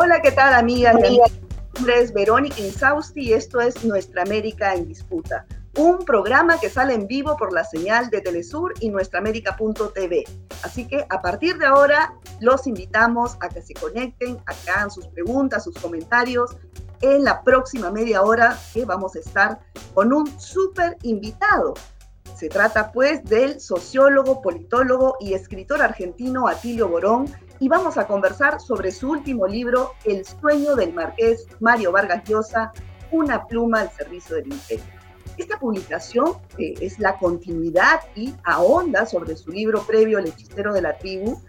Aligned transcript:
Hola, 0.00 0.22
¿qué 0.22 0.30
tal, 0.30 0.54
amigas? 0.54 0.94
Mi 0.94 1.18
nombre 1.74 2.00
es 2.00 2.12
Verónica 2.12 2.60
Insausti 2.60 3.20
y 3.20 3.32
esto 3.32 3.60
es 3.60 3.84
Nuestra 3.84 4.22
América 4.22 4.72
en 4.72 4.86
Disputa, 4.86 5.44
un 5.76 6.04
programa 6.04 6.56
que 6.60 6.70
sale 6.70 6.94
en 6.94 7.08
vivo 7.08 7.36
por 7.36 7.52
la 7.52 7.64
señal 7.64 8.08
de 8.08 8.20
Telesur 8.20 8.74
y 8.78 8.90
nuestraamérica.tv. 8.90 10.24
Así 10.62 10.86
que 10.86 11.04
a 11.08 11.20
partir 11.20 11.58
de 11.58 11.66
ahora 11.66 12.14
los 12.38 12.68
invitamos 12.68 13.36
a 13.40 13.48
que 13.48 13.60
se 13.60 13.74
conecten, 13.74 14.38
a 14.46 14.54
que 14.54 14.70
hagan 14.70 14.92
sus 14.92 15.08
preguntas, 15.08 15.64
sus 15.64 15.74
comentarios 15.74 16.56
en 17.00 17.24
la 17.24 17.42
próxima 17.42 17.90
media 17.90 18.22
hora 18.22 18.56
que 18.72 18.84
vamos 18.84 19.16
a 19.16 19.18
estar 19.18 19.58
con 19.94 20.12
un 20.12 20.28
súper 20.38 20.96
invitado. 21.02 21.74
Se 22.36 22.48
trata 22.48 22.92
pues 22.92 23.24
del 23.24 23.60
sociólogo, 23.60 24.40
politólogo 24.42 25.16
y 25.20 25.34
escritor 25.34 25.82
argentino 25.82 26.46
Atilio 26.46 26.88
Borón 26.88 27.26
y 27.60 27.68
vamos 27.68 27.98
a 27.98 28.06
conversar 28.06 28.60
sobre 28.60 28.92
su 28.92 29.10
último 29.10 29.46
libro, 29.46 29.92
El 30.04 30.24
sueño 30.24 30.76
del 30.76 30.92
marqués 30.92 31.46
Mario 31.60 31.92
Vargas 31.92 32.22
Llosa, 32.24 32.72
una 33.10 33.46
pluma 33.46 33.80
al 33.80 33.90
servicio 33.90 34.36
del 34.36 34.52
imperio. 34.52 34.84
Esta 35.36 35.58
publicación 35.58 36.36
es 36.58 36.98
la 36.98 37.16
continuidad 37.16 38.00
y 38.14 38.34
ahonda 38.44 39.06
sobre 39.06 39.36
su 39.36 39.50
libro 39.50 39.82
previo 39.82 40.18
El 40.18 40.26
hechicero 40.26 40.72
de 40.72 40.82
la 40.82 40.98
tribu, 40.98 41.40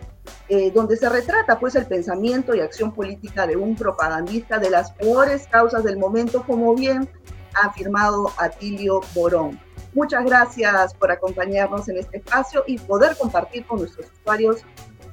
eh, 0.47 0.71
donde 0.71 0.95
se 0.95 1.09
retrata 1.09 1.59
pues 1.59 1.75
el 1.75 1.85
pensamiento 1.85 2.55
y 2.55 2.61
acción 2.61 2.91
política 2.91 3.47
de 3.47 3.55
un 3.55 3.75
propagandista 3.75 4.59
de 4.59 4.69
las 4.69 4.91
peores 4.91 5.47
causas 5.47 5.83
del 5.83 5.97
momento, 5.97 6.43
como 6.45 6.75
bien 6.75 7.09
ha 7.55 7.67
afirmado 7.67 8.31
Atilio 8.37 9.01
Borón. 9.15 9.59
Muchas 9.93 10.23
gracias 10.23 10.93
por 10.93 11.11
acompañarnos 11.11 11.89
en 11.89 11.97
este 11.97 12.17
espacio 12.17 12.63
y 12.67 12.77
poder 12.77 13.17
compartir 13.17 13.65
con 13.65 13.79
nuestros 13.79 14.07
usuarios 14.21 14.57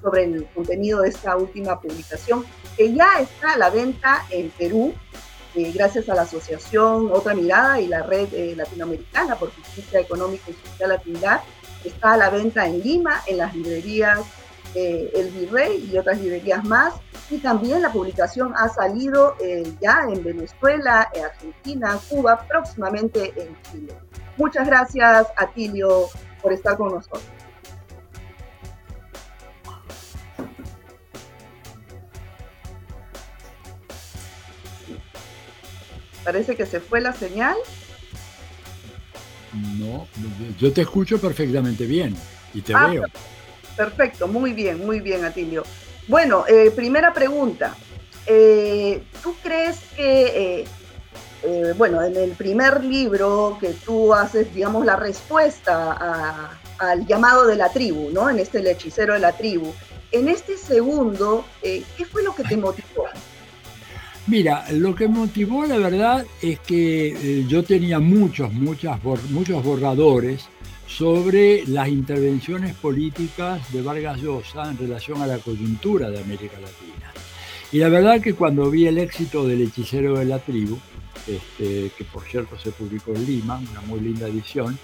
sobre 0.02 0.24
el 0.24 0.46
contenido 0.54 1.00
de 1.00 1.08
esta 1.08 1.36
última 1.36 1.80
publicación, 1.80 2.44
que 2.76 2.92
ya 2.92 3.18
está 3.20 3.54
a 3.54 3.58
la 3.58 3.70
venta 3.70 4.24
en 4.30 4.50
Perú, 4.50 4.94
eh, 5.56 5.72
gracias 5.72 6.10
a 6.10 6.14
la 6.14 6.22
Asociación 6.22 7.10
Otra 7.10 7.34
Mirada 7.34 7.80
y 7.80 7.86
la 7.86 8.02
Red 8.02 8.28
eh, 8.34 8.54
Latinoamericana 8.54 9.36
por 9.36 9.50
Justicia 9.54 10.00
Económica 10.00 10.50
y 10.50 10.68
Social 10.68 10.90
Latinidad. 10.90 11.40
Está 11.82 12.12
a 12.12 12.16
la 12.18 12.28
venta 12.28 12.66
en 12.66 12.82
Lima, 12.82 13.22
en 13.26 13.38
las 13.38 13.54
librerías 13.54 14.20
eh, 14.74 15.10
El 15.14 15.30
Virrey 15.30 15.88
y 15.90 15.96
otras 15.96 16.20
librerías 16.20 16.62
más. 16.64 16.94
Y 17.30 17.38
también 17.38 17.80
la 17.80 17.90
publicación 17.90 18.52
ha 18.54 18.68
salido 18.68 19.34
ya 19.80 20.04
en 20.08 20.22
Venezuela, 20.22 21.10
en 21.14 21.24
Argentina, 21.24 21.98
Cuba, 22.08 22.44
próximamente 22.46 23.32
en 23.36 23.56
Chile. 23.62 23.94
Muchas 24.36 24.66
gracias, 24.66 25.26
Atilio, 25.36 26.08
por 26.42 26.52
estar 26.52 26.76
con 26.76 26.92
nosotros. 26.92 27.22
Parece 36.24 36.56
que 36.56 36.66
se 36.66 36.80
fue 36.80 37.00
la 37.00 37.12
señal. 37.12 37.56
No, 39.78 40.08
yo 40.58 40.72
te 40.72 40.82
escucho 40.82 41.20
perfectamente 41.20 41.86
bien 41.86 42.16
y 42.52 42.60
te 42.60 42.74
ah, 42.74 42.88
veo. 42.88 43.04
Perfecto, 43.76 44.26
muy 44.26 44.52
bien, 44.52 44.84
muy 44.84 45.00
bien, 45.00 45.24
Atilio. 45.24 45.62
Bueno, 46.08 46.44
eh, 46.48 46.72
primera 46.74 47.14
pregunta. 47.14 47.76
Eh, 48.26 49.04
¿Tú 49.22 49.36
crees 49.42 49.78
que, 49.94 50.60
eh, 50.60 50.64
bueno, 51.76 52.02
en 52.02 52.16
el 52.16 52.30
primer 52.32 52.84
libro 52.84 53.56
que 53.60 53.70
tú 53.84 54.12
haces, 54.12 54.52
digamos, 54.54 54.84
la 54.84 54.96
respuesta 54.96 56.58
al 56.78 57.06
llamado 57.06 57.46
de 57.46 57.56
la 57.56 57.70
tribu, 57.70 58.10
¿no? 58.10 58.28
En 58.28 58.38
este 58.38 58.58
El 58.58 58.66
hechicero 58.66 59.14
de 59.14 59.20
la 59.20 59.32
tribu. 59.32 59.72
En 60.12 60.28
este 60.28 60.56
segundo, 60.56 61.44
¿qué 61.62 62.04
fue 62.10 62.22
lo 62.22 62.34
que 62.34 62.42
te 62.44 62.56
motivó? 62.56 63.06
Mira, 64.28 64.64
lo 64.72 64.92
que 64.92 65.06
motivó 65.06 65.66
la 65.66 65.78
verdad 65.78 66.26
es 66.42 66.58
que 66.58 67.08
eh, 67.08 67.44
yo 67.46 67.62
tenía 67.62 68.00
muchos, 68.00 68.52
muchas, 68.52 68.98
muchos 69.30 69.62
borradores 69.62 70.48
sobre 70.88 71.64
las 71.66 71.86
intervenciones 71.86 72.74
políticas 72.74 73.72
de 73.72 73.82
Vargas 73.82 74.20
Llosa 74.20 74.68
en 74.68 74.78
relación 74.78 75.22
a 75.22 75.28
la 75.28 75.38
coyuntura 75.38 76.10
de 76.10 76.18
América 76.18 76.58
Latina. 76.58 77.12
Y 77.70 77.78
la 77.78 77.88
verdad 77.88 78.20
que 78.20 78.34
cuando 78.34 78.68
vi 78.68 78.88
el 78.88 78.98
éxito 78.98 79.46
del 79.46 79.62
hechicero 79.62 80.18
de 80.18 80.24
la 80.24 80.40
tribu, 80.40 80.76
este, 81.26 81.90
que 81.96 82.04
por 82.04 82.22
cierto 82.24 82.58
se 82.58 82.72
publicó 82.72 83.12
en 83.14 83.26
Lima, 83.26 83.60
una 83.70 83.80
muy 83.82 84.00
linda 84.00 84.28
edición, 84.28 84.78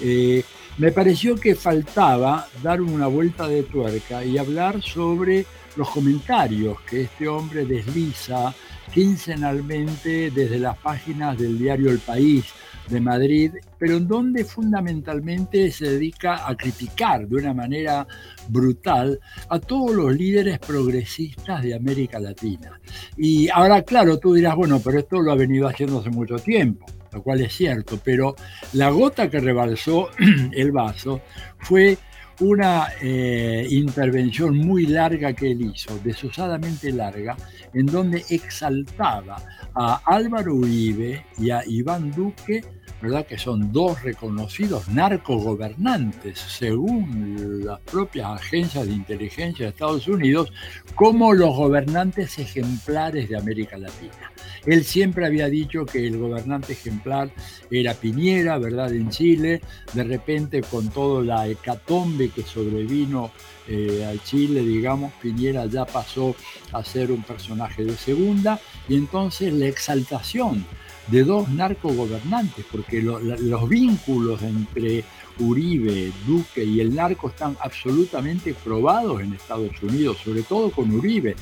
eh, 0.00 0.44
me 0.78 0.92
pareció 0.92 1.36
que 1.36 1.54
faltaba 1.54 2.48
dar 2.62 2.80
una 2.80 3.06
vuelta 3.06 3.48
de 3.48 3.64
tuerca 3.64 4.24
y 4.24 4.38
hablar 4.38 4.82
sobre 4.82 5.44
los 5.76 5.90
comentarios 5.90 6.80
que 6.82 7.02
este 7.02 7.28
hombre 7.28 7.64
desliza 7.64 8.54
quincenalmente 8.92 10.30
desde 10.30 10.58
las 10.58 10.76
páginas 10.78 11.36
del 11.38 11.58
diario 11.58 11.90
El 11.90 11.98
País 11.98 12.46
de 12.88 13.00
Madrid, 13.00 13.52
pero 13.78 13.96
en 13.96 14.08
donde 14.08 14.44
fundamentalmente 14.44 15.70
se 15.70 15.90
dedica 15.90 16.48
a 16.48 16.56
criticar 16.56 17.26
de 17.26 17.36
una 17.36 17.54
manera 17.54 18.06
brutal 18.48 19.18
a 19.48 19.58
todos 19.58 19.94
los 19.94 20.14
líderes 20.14 20.58
progresistas 20.58 21.62
de 21.62 21.74
América 21.74 22.18
Latina. 22.18 22.80
Y 23.16 23.48
ahora, 23.48 23.82
claro, 23.82 24.18
tú 24.18 24.34
dirás, 24.34 24.56
bueno, 24.56 24.80
pero 24.84 24.98
esto 24.98 25.20
lo 25.20 25.32
ha 25.32 25.36
venido 25.36 25.68
haciendo 25.68 26.00
hace 26.00 26.10
mucho 26.10 26.36
tiempo, 26.36 26.86
lo 27.12 27.22
cual 27.22 27.40
es 27.40 27.54
cierto, 27.54 27.98
pero 28.02 28.34
la 28.72 28.90
gota 28.90 29.28
que 29.30 29.40
rebalsó 29.40 30.08
el 30.52 30.72
vaso 30.72 31.20
fue 31.58 31.98
una 32.40 32.88
eh, 33.02 33.66
intervención 33.70 34.56
muy 34.56 34.86
larga 34.86 35.32
que 35.32 35.50
él 35.50 35.62
hizo, 35.62 35.98
desusadamente 36.04 36.92
larga, 36.92 37.36
en 37.74 37.86
donde 37.86 38.24
exaltaba 38.30 39.36
a 39.74 40.00
Álvaro 40.06 40.54
Uribe 40.54 41.24
y 41.38 41.50
a 41.50 41.62
Iván 41.66 42.10
Duque, 42.10 42.64
¿verdad? 43.00 43.26
que 43.26 43.38
son 43.38 43.72
dos 43.72 44.02
reconocidos 44.02 44.88
narcogobernantes, 44.88 46.38
según 46.38 47.64
las 47.64 47.80
propias 47.80 48.40
agencias 48.40 48.86
de 48.86 48.92
inteligencia 48.92 49.66
de 49.66 49.70
Estados 49.70 50.08
Unidos, 50.08 50.52
como 50.94 51.32
los 51.32 51.54
gobernantes 51.54 52.38
ejemplares 52.38 53.28
de 53.28 53.36
América 53.36 53.78
Latina. 53.78 54.32
Él 54.66 54.84
siempre 54.84 55.26
había 55.26 55.48
dicho 55.48 55.86
que 55.86 56.06
el 56.06 56.18
gobernante 56.18 56.72
ejemplar 56.72 57.30
era 57.70 57.94
Piñera, 57.94 58.58
¿verdad? 58.58 58.92
En 58.92 59.10
Chile, 59.10 59.60
de 59.92 60.04
repente 60.04 60.62
con 60.62 60.88
toda 60.88 61.22
la 61.22 61.46
hecatombe 61.46 62.30
que 62.30 62.42
sobrevino 62.42 63.30
eh, 63.68 64.04
a 64.06 64.24
Chile, 64.24 64.62
digamos, 64.62 65.12
Piñera 65.20 65.66
ya 65.66 65.84
pasó 65.84 66.34
a 66.72 66.82
ser 66.82 67.12
un 67.12 67.22
personaje 67.22 67.84
de 67.84 67.96
segunda 67.96 68.58
y 68.88 68.96
entonces 68.96 69.52
la 69.52 69.66
exaltación 69.66 70.64
de 71.08 71.24
dos 71.24 71.48
narcogobernantes, 71.48 72.64
porque 72.70 73.02
los 73.02 73.68
vínculos 73.68 74.42
entre 74.42 75.04
Uribe, 75.38 76.12
Duque 76.26 76.64
y 76.64 76.80
el 76.80 76.94
narco 76.94 77.28
están 77.28 77.56
absolutamente 77.60 78.54
probados 78.54 79.20
en 79.22 79.32
Estados 79.32 79.82
Unidos, 79.82 80.18
sobre 80.22 80.42
todo 80.42 80.70
con 80.70 80.90
Uribe. 80.92 81.36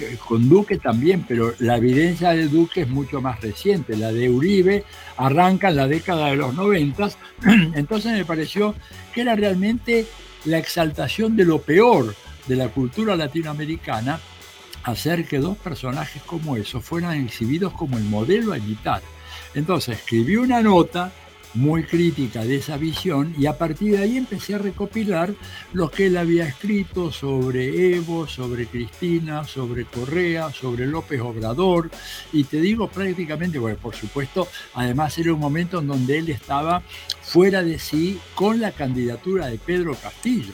Eh, 0.00 0.16
con 0.26 0.48
Duque 0.48 0.78
también, 0.78 1.22
pero 1.28 1.52
la 1.58 1.76
evidencia 1.76 2.30
de 2.30 2.48
Duque 2.48 2.82
es 2.82 2.88
mucho 2.88 3.20
más 3.20 3.42
reciente. 3.42 3.94
La 3.94 4.10
de 4.10 4.30
Uribe 4.30 4.84
arranca 5.18 5.68
en 5.68 5.76
la 5.76 5.86
década 5.86 6.28
de 6.28 6.36
los 6.36 6.54
noventas, 6.54 7.18
entonces 7.74 8.12
me 8.12 8.24
pareció 8.24 8.74
que 9.12 9.20
era 9.20 9.36
realmente 9.36 10.06
la 10.44 10.58
exaltación 10.58 11.36
de 11.36 11.44
lo 11.44 11.60
peor 11.60 12.14
de 12.46 12.56
la 12.56 12.68
cultura 12.68 13.16
latinoamericana 13.16 14.20
hacer 14.84 15.26
que 15.26 15.38
dos 15.38 15.56
personajes 15.56 16.22
como 16.22 16.56
esos 16.56 16.84
fueran 16.84 17.24
exhibidos 17.24 17.72
como 17.72 17.98
el 17.98 18.04
modelo 18.04 18.52
a 18.52 18.58
imitar. 18.58 19.02
Entonces 19.54 19.98
escribí 19.98 20.36
una 20.36 20.60
nota 20.62 21.12
muy 21.54 21.84
crítica 21.84 22.44
de 22.44 22.56
esa 22.56 22.76
visión 22.76 23.34
y 23.38 23.46
a 23.46 23.58
partir 23.58 23.92
de 23.92 24.02
ahí 24.02 24.16
empecé 24.16 24.54
a 24.54 24.58
recopilar 24.58 25.34
lo 25.72 25.90
que 25.90 26.06
él 26.06 26.16
había 26.16 26.46
escrito 26.46 27.12
sobre 27.12 27.94
Evo, 27.96 28.26
sobre 28.26 28.66
Cristina, 28.66 29.44
sobre 29.44 29.84
Correa, 29.84 30.50
sobre 30.52 30.86
López 30.86 31.20
Obrador 31.20 31.90
y 32.32 32.44
te 32.44 32.60
digo 32.60 32.88
prácticamente, 32.88 33.58
bueno, 33.58 33.78
por 33.80 33.94
supuesto, 33.94 34.48
además 34.74 35.16
era 35.18 35.32
un 35.32 35.40
momento 35.40 35.80
en 35.80 35.88
donde 35.88 36.18
él 36.18 36.30
estaba 36.30 36.82
fuera 37.22 37.62
de 37.62 37.78
sí 37.78 38.18
con 38.34 38.60
la 38.60 38.72
candidatura 38.72 39.46
de 39.46 39.58
Pedro 39.58 39.94
Castillo 39.94 40.52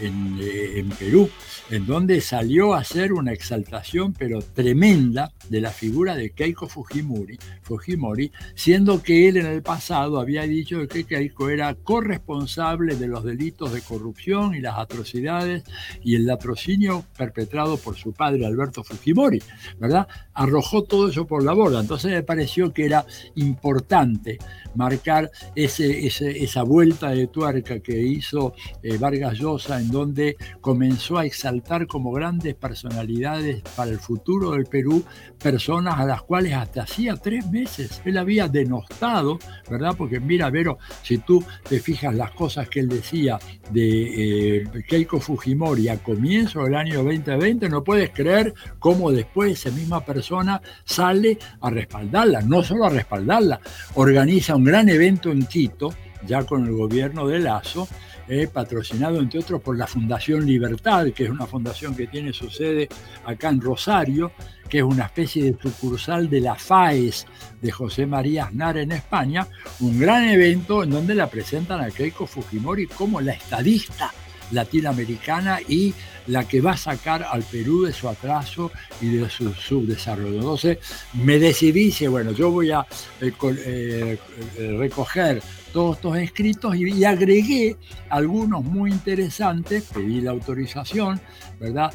en, 0.00 0.38
eh, 0.40 0.78
en 0.78 0.88
Perú 0.90 1.28
en 1.70 1.86
donde 1.86 2.20
salió 2.20 2.74
a 2.74 2.80
hacer 2.80 3.12
una 3.12 3.32
exaltación 3.32 4.12
pero 4.12 4.40
tremenda 4.40 5.32
de 5.48 5.60
la 5.60 5.70
figura 5.70 6.14
de 6.14 6.30
Keiko 6.30 6.68
Fujimori, 6.68 7.38
Fujimori, 7.62 8.32
siendo 8.54 9.02
que 9.02 9.28
él 9.28 9.36
en 9.36 9.46
el 9.46 9.62
pasado 9.62 10.18
había 10.18 10.30
había 10.30 10.46
dicho 10.46 10.86
que 10.86 11.04
Keiko 11.04 11.50
era 11.50 11.74
corresponsable 11.74 12.94
de 12.94 13.08
los 13.08 13.24
delitos 13.24 13.72
de 13.72 13.82
corrupción 13.82 14.54
y 14.54 14.60
las 14.60 14.78
atrocidades 14.78 15.64
y 16.04 16.14
el 16.14 16.24
latrocinio 16.24 17.04
perpetrado 17.18 17.76
por 17.76 17.96
su 17.96 18.12
padre 18.12 18.46
Alberto 18.46 18.84
Fujimori, 18.84 19.42
¿verdad? 19.80 20.06
Arrojó 20.40 20.84
todo 20.84 21.10
eso 21.10 21.26
por 21.26 21.44
la 21.44 21.52
borda. 21.52 21.80
Entonces 21.80 22.12
me 22.12 22.22
pareció 22.22 22.72
que 22.72 22.86
era 22.86 23.04
importante 23.34 24.38
marcar 24.74 25.30
ese, 25.54 26.06
esa 26.06 26.62
vuelta 26.62 27.10
de 27.10 27.26
tuerca 27.26 27.80
que 27.80 28.00
hizo 28.00 28.54
eh, 28.82 28.96
Vargas 28.96 29.38
Llosa, 29.38 29.78
en 29.78 29.90
donde 29.90 30.36
comenzó 30.62 31.18
a 31.18 31.26
exaltar 31.26 31.86
como 31.86 32.10
grandes 32.10 32.54
personalidades 32.54 33.62
para 33.76 33.90
el 33.90 33.98
futuro 33.98 34.52
del 34.52 34.64
Perú 34.64 35.04
personas 35.38 35.98
a 35.98 36.06
las 36.06 36.22
cuales 36.22 36.54
hasta 36.54 36.84
hacía 36.84 37.16
tres 37.16 37.46
meses 37.50 38.00
él 38.06 38.16
había 38.16 38.48
denostado, 38.48 39.38
¿verdad? 39.68 39.94
Porque 39.96 40.20
mira, 40.20 40.48
Vero, 40.48 40.78
si 41.02 41.18
tú 41.18 41.44
te 41.68 41.80
fijas 41.80 42.14
las 42.14 42.30
cosas 42.30 42.66
que 42.70 42.80
él 42.80 42.88
decía 42.88 43.38
de 43.70 44.60
eh, 44.62 44.64
Keiko 44.88 45.20
Fujimori 45.20 45.88
a 45.88 45.98
comienzo 46.02 46.64
del 46.64 46.76
año 46.76 47.02
2020, 47.04 47.68
no 47.68 47.84
puedes 47.84 48.10
creer 48.10 48.54
cómo 48.78 49.12
después 49.12 49.52
esa 49.52 49.70
misma 49.76 50.02
persona 50.02 50.29
sale 50.84 51.38
a 51.60 51.70
respaldarla, 51.70 52.40
no 52.42 52.62
solo 52.62 52.86
a 52.86 52.90
respaldarla, 52.90 53.60
organiza 53.94 54.56
un 54.56 54.64
gran 54.64 54.88
evento 54.88 55.30
en 55.30 55.46
Quito, 55.46 55.92
ya 56.26 56.44
con 56.44 56.66
el 56.66 56.72
gobierno 56.72 57.26
de 57.26 57.38
Lazo, 57.38 57.88
eh, 58.28 58.46
patrocinado 58.46 59.18
entre 59.18 59.40
otros 59.40 59.60
por 59.60 59.76
la 59.76 59.88
Fundación 59.88 60.46
Libertad, 60.46 61.06
que 61.12 61.24
es 61.24 61.30
una 61.30 61.46
fundación 61.46 61.96
que 61.96 62.06
tiene 62.06 62.32
su 62.32 62.48
sede 62.48 62.88
acá 63.24 63.48
en 63.48 63.60
Rosario, 63.60 64.30
que 64.68 64.78
es 64.78 64.84
una 64.84 65.06
especie 65.06 65.44
de 65.44 65.58
sucursal 65.60 66.30
de 66.30 66.40
la 66.40 66.54
FAES 66.54 67.26
de 67.60 67.72
José 67.72 68.06
María 68.06 68.44
Aznar 68.44 68.78
en 68.78 68.92
España, 68.92 69.48
un 69.80 69.98
gran 69.98 70.28
evento 70.28 70.84
en 70.84 70.90
donde 70.90 71.16
la 71.16 71.28
presentan 71.28 71.80
a 71.80 71.90
Keiko 71.90 72.24
Fujimori 72.24 72.86
como 72.86 73.20
la 73.20 73.32
estadista 73.32 74.12
latinoamericana 74.52 75.60
y 75.66 75.94
la 76.26 76.46
que 76.46 76.60
va 76.60 76.72
a 76.72 76.76
sacar 76.76 77.26
al 77.28 77.42
Perú 77.42 77.84
de 77.84 77.92
su 77.92 78.08
atraso 78.08 78.70
y 79.00 79.16
de 79.16 79.28
su 79.28 79.52
subdesarrollo. 79.52 80.36
Entonces 80.36 80.78
me 81.14 81.38
decidí, 81.38 81.90
bueno, 82.06 82.32
yo 82.32 82.50
voy 82.50 82.70
a 82.70 82.86
eh, 83.20 83.32
eh, 84.56 84.76
recoger 84.78 85.42
todos 85.72 85.96
estos 85.96 86.16
escritos 86.18 86.76
y, 86.76 87.04
agregué 87.04 87.76
algunos 88.08 88.64
muy 88.64 88.90
interesantes, 88.90 89.84
pedí 89.92 90.20
la 90.20 90.30
autorización, 90.32 91.20
¿verdad?, 91.58 91.92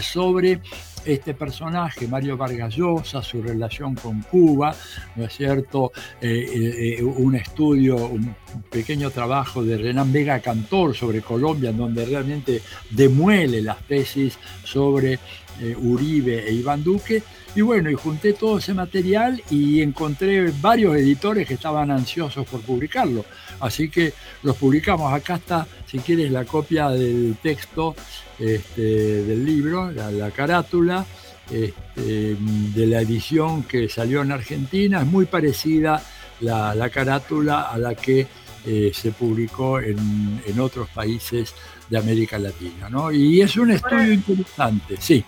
sobre 0.00 0.60
este 1.04 1.34
personaje, 1.34 2.08
Mario 2.08 2.36
Vargas 2.36 2.74
Llosa, 2.74 3.22
su 3.22 3.40
relación 3.40 3.94
con 3.94 4.22
Cuba, 4.22 4.74
¿no 5.14 5.24
es 5.24 5.36
cierto? 5.36 5.92
Eh, 6.20 6.98
eh, 6.98 7.02
un 7.02 7.36
estudio, 7.36 7.96
un 7.96 8.34
pequeño 8.70 9.10
trabajo 9.10 9.64
de 9.64 9.78
Renan 9.78 10.12
Vega 10.12 10.40
Cantor 10.40 10.96
sobre 10.96 11.22
Colombia, 11.22 11.70
en 11.70 11.76
donde 11.76 12.04
realmente 12.04 12.60
demuele 12.90 13.62
las 13.62 13.78
tesis 13.86 14.36
sobre 14.64 15.18
eh, 15.60 15.76
Uribe 15.76 16.48
e 16.48 16.52
Iván 16.52 16.82
Duque, 16.82 17.22
y 17.56 17.62
bueno, 17.62 17.90
y 17.90 17.94
junté 17.94 18.34
todo 18.34 18.58
ese 18.58 18.74
material 18.74 19.42
y 19.50 19.80
encontré 19.80 20.52
varios 20.60 20.94
editores 20.94 21.48
que 21.48 21.54
estaban 21.54 21.90
ansiosos 21.90 22.46
por 22.46 22.60
publicarlo. 22.60 23.24
Así 23.60 23.88
que 23.88 24.12
los 24.42 24.56
publicamos. 24.56 25.10
Acá 25.10 25.36
está, 25.36 25.66
si 25.86 25.98
quieres, 26.00 26.30
la 26.30 26.44
copia 26.44 26.90
del 26.90 27.36
texto 27.42 27.96
este, 28.38 28.82
del 28.82 29.44
libro, 29.44 29.90
la, 29.90 30.30
carátula. 30.30 31.06
Este, 31.50 32.36
de 32.36 32.86
la 32.88 33.00
edición 33.00 33.62
que 33.62 33.88
salió 33.88 34.22
en 34.22 34.32
Argentina, 34.32 35.00
es 35.00 35.06
muy 35.06 35.26
parecida 35.26 36.02
la, 36.40 36.90
carátula 36.90 37.62
a 37.62 37.78
la 37.78 37.94
que 37.94 38.26
eh, 38.66 38.90
se 38.92 39.12
publicó 39.12 39.78
en, 39.78 40.42
en, 40.44 40.58
otros 40.58 40.88
países 40.88 41.54
de 41.88 41.98
América 41.98 42.36
Latina. 42.36 42.90
¿no? 42.90 43.12
Y 43.12 43.40
es 43.40 43.56
un 43.56 43.70
estudio 43.70 44.12
interesante, 44.12 44.96
sí. 44.98 45.24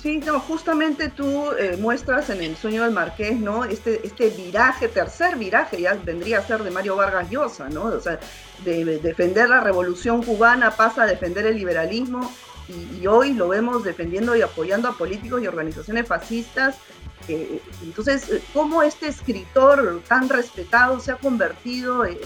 Sí, 0.00 0.16
no, 0.18 0.40
justamente 0.40 1.10
tú 1.10 1.50
eh, 1.58 1.76
muestras 1.78 2.30
en 2.30 2.42
el 2.42 2.56
sueño 2.56 2.84
del 2.84 2.92
Marqués, 2.92 3.38
¿no? 3.38 3.66
Este, 3.66 4.00
este 4.06 4.30
viraje, 4.30 4.88
tercer 4.88 5.36
viraje, 5.36 5.78
ya 5.78 5.92
vendría 5.92 6.38
a 6.38 6.42
ser 6.42 6.62
de 6.62 6.70
Mario 6.70 6.96
Vargas 6.96 7.28
Llosa, 7.28 7.68
¿no? 7.68 7.84
O 7.84 8.00
sea, 8.00 8.18
de, 8.64 8.98
defender 9.00 9.50
la 9.50 9.60
revolución 9.60 10.22
cubana 10.22 10.70
pasa 10.70 11.02
a 11.02 11.06
defender 11.06 11.44
el 11.44 11.56
liberalismo 11.56 12.32
y, 12.68 13.06
hoy 13.06 13.34
lo 13.34 13.48
vemos 13.48 13.84
defendiendo 13.84 14.34
y 14.34 14.40
apoyando 14.40 14.88
a 14.88 14.96
políticos 14.96 15.42
y 15.42 15.46
organizaciones 15.46 16.06
fascistas. 16.06 16.76
entonces, 17.28 18.30
eh, 18.30 18.42
¿cómo 18.54 18.82
este 18.82 19.08
escritor 19.08 20.00
tan 20.08 20.30
respetado 20.30 20.98
se 21.00 21.12
ha 21.12 21.16
convertido 21.16 22.06
en, 22.06 22.16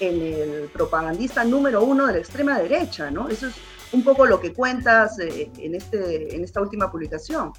en 0.00 0.20
el 0.20 0.68
propagandista 0.74 1.42
número 1.42 1.82
uno 1.82 2.06
de 2.06 2.12
la 2.12 2.18
extrema 2.18 2.58
derecha, 2.58 3.10
¿no? 3.10 3.30
Eso 3.30 3.46
es 3.46 3.54
un 3.92 4.02
poco 4.02 4.26
lo 4.26 4.40
que 4.40 4.52
cuentas 4.52 5.18
eh, 5.18 5.50
en, 5.58 5.74
este, 5.74 6.34
en 6.34 6.44
esta 6.44 6.60
última 6.60 6.90
publicación. 6.90 7.52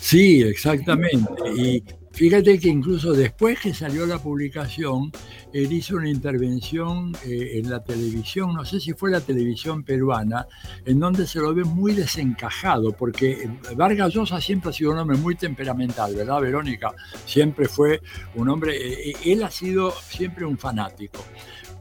Sí, 0.00 0.42
exactamente. 0.42 1.50
Y 1.56 1.82
fíjate 2.12 2.58
que 2.58 2.68
incluso 2.68 3.12
después 3.12 3.58
que 3.60 3.74
salió 3.74 4.06
la 4.06 4.18
publicación, 4.18 5.10
él 5.52 5.72
hizo 5.72 5.96
una 5.96 6.08
intervención 6.08 7.12
eh, 7.24 7.52
en 7.54 7.70
la 7.70 7.82
televisión, 7.82 8.54
no 8.54 8.64
sé 8.64 8.80
si 8.80 8.92
fue 8.92 9.10
la 9.10 9.20
televisión 9.20 9.82
peruana, 9.82 10.46
en 10.84 11.00
donde 11.00 11.26
se 11.26 11.40
lo 11.40 11.54
ve 11.54 11.64
muy 11.64 11.94
desencajado, 11.94 12.92
porque 12.92 13.48
Vargas 13.76 14.14
Llosa 14.14 14.40
siempre 14.40 14.70
ha 14.70 14.72
sido 14.72 14.92
un 14.92 14.98
hombre 14.98 15.16
muy 15.16 15.34
temperamental, 15.34 16.14
¿verdad, 16.14 16.40
Verónica? 16.40 16.94
Siempre 17.26 17.66
fue 17.66 18.00
un 18.34 18.48
hombre, 18.48 19.10
eh, 19.10 19.14
él 19.24 19.42
ha 19.42 19.50
sido 19.50 19.92
siempre 19.92 20.44
un 20.44 20.58
fanático. 20.58 21.24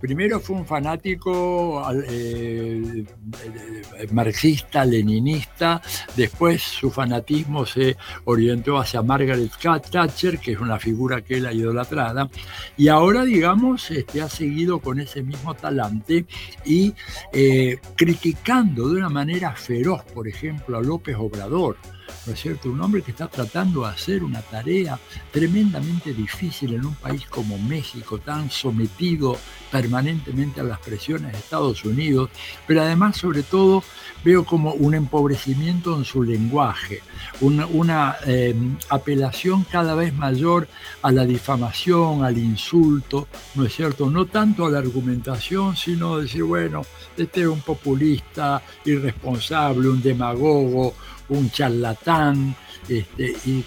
Primero 0.01 0.39
fue 0.39 0.55
un 0.55 0.65
fanático 0.65 1.83
eh, 1.93 3.05
marxista, 4.11 4.83
leninista, 4.83 5.79
después 6.15 6.61
su 6.63 6.89
fanatismo 6.89 7.67
se 7.67 7.95
orientó 8.25 8.79
hacia 8.79 9.03
Margaret 9.03 9.51
Thatcher, 9.91 10.39
que 10.39 10.53
es 10.53 10.59
una 10.59 10.79
figura 10.79 11.21
que 11.21 11.37
él 11.37 11.45
ha 11.45 11.53
idolatrada, 11.53 12.29
y 12.77 12.87
ahora, 12.87 13.23
digamos, 13.23 13.91
este, 13.91 14.21
ha 14.21 14.29
seguido 14.29 14.79
con 14.79 14.99
ese 14.99 15.21
mismo 15.21 15.53
talante 15.53 16.25
y 16.65 16.95
eh, 17.31 17.77
criticando 17.95 18.89
de 18.89 18.97
una 18.97 19.09
manera 19.09 19.55
feroz, 19.55 20.03
por 20.15 20.27
ejemplo, 20.27 20.79
a 20.79 20.81
López 20.81 21.15
Obrador. 21.17 21.77
¿No 22.25 22.33
es 22.33 22.41
cierto? 22.41 22.69
Un 22.69 22.81
hombre 22.81 23.01
que 23.01 23.11
está 23.11 23.27
tratando 23.27 23.81
de 23.81 23.89
hacer 23.89 24.23
una 24.23 24.41
tarea 24.41 24.99
tremendamente 25.31 26.13
difícil 26.13 26.73
en 26.73 26.85
un 26.85 26.95
país 26.95 27.25
como 27.27 27.57
México, 27.57 28.19
tan 28.19 28.49
sometido 28.49 29.37
permanentemente 29.71 30.61
a 30.61 30.63
las 30.63 30.79
presiones 30.79 31.31
de 31.31 31.37
Estados 31.37 31.85
Unidos, 31.85 32.29
pero 32.67 32.81
además, 32.81 33.17
sobre 33.17 33.43
todo, 33.43 33.83
veo 34.23 34.45
como 34.45 34.73
un 34.73 34.93
empobrecimiento 34.93 35.97
en 35.97 36.05
su 36.05 36.23
lenguaje, 36.23 37.01
una, 37.39 38.17
eh, 38.25 38.53
apelación 38.89 39.63
cada 39.63 39.95
vez 39.95 40.13
mayor 40.13 40.67
a 41.01 41.11
la 41.11 41.25
difamación, 41.25 42.23
al 42.23 42.37
insulto, 42.37 43.27
¿no 43.55 43.65
es 43.65 43.73
cierto? 43.73 44.09
No 44.09 44.25
tanto 44.25 44.65
a 44.65 44.71
la 44.71 44.79
argumentación, 44.79 45.75
sino 45.75 46.17
decir, 46.17 46.43
bueno, 46.43 46.81
este 47.17 47.41
es 47.41 47.47
un 47.47 47.61
populista 47.61 48.61
irresponsable, 48.85 49.87
un 49.87 50.01
demagogo, 50.01 50.93
un 51.31 51.49
charlatán, 51.49 52.55
este, 52.87 53.35
y 53.45 53.63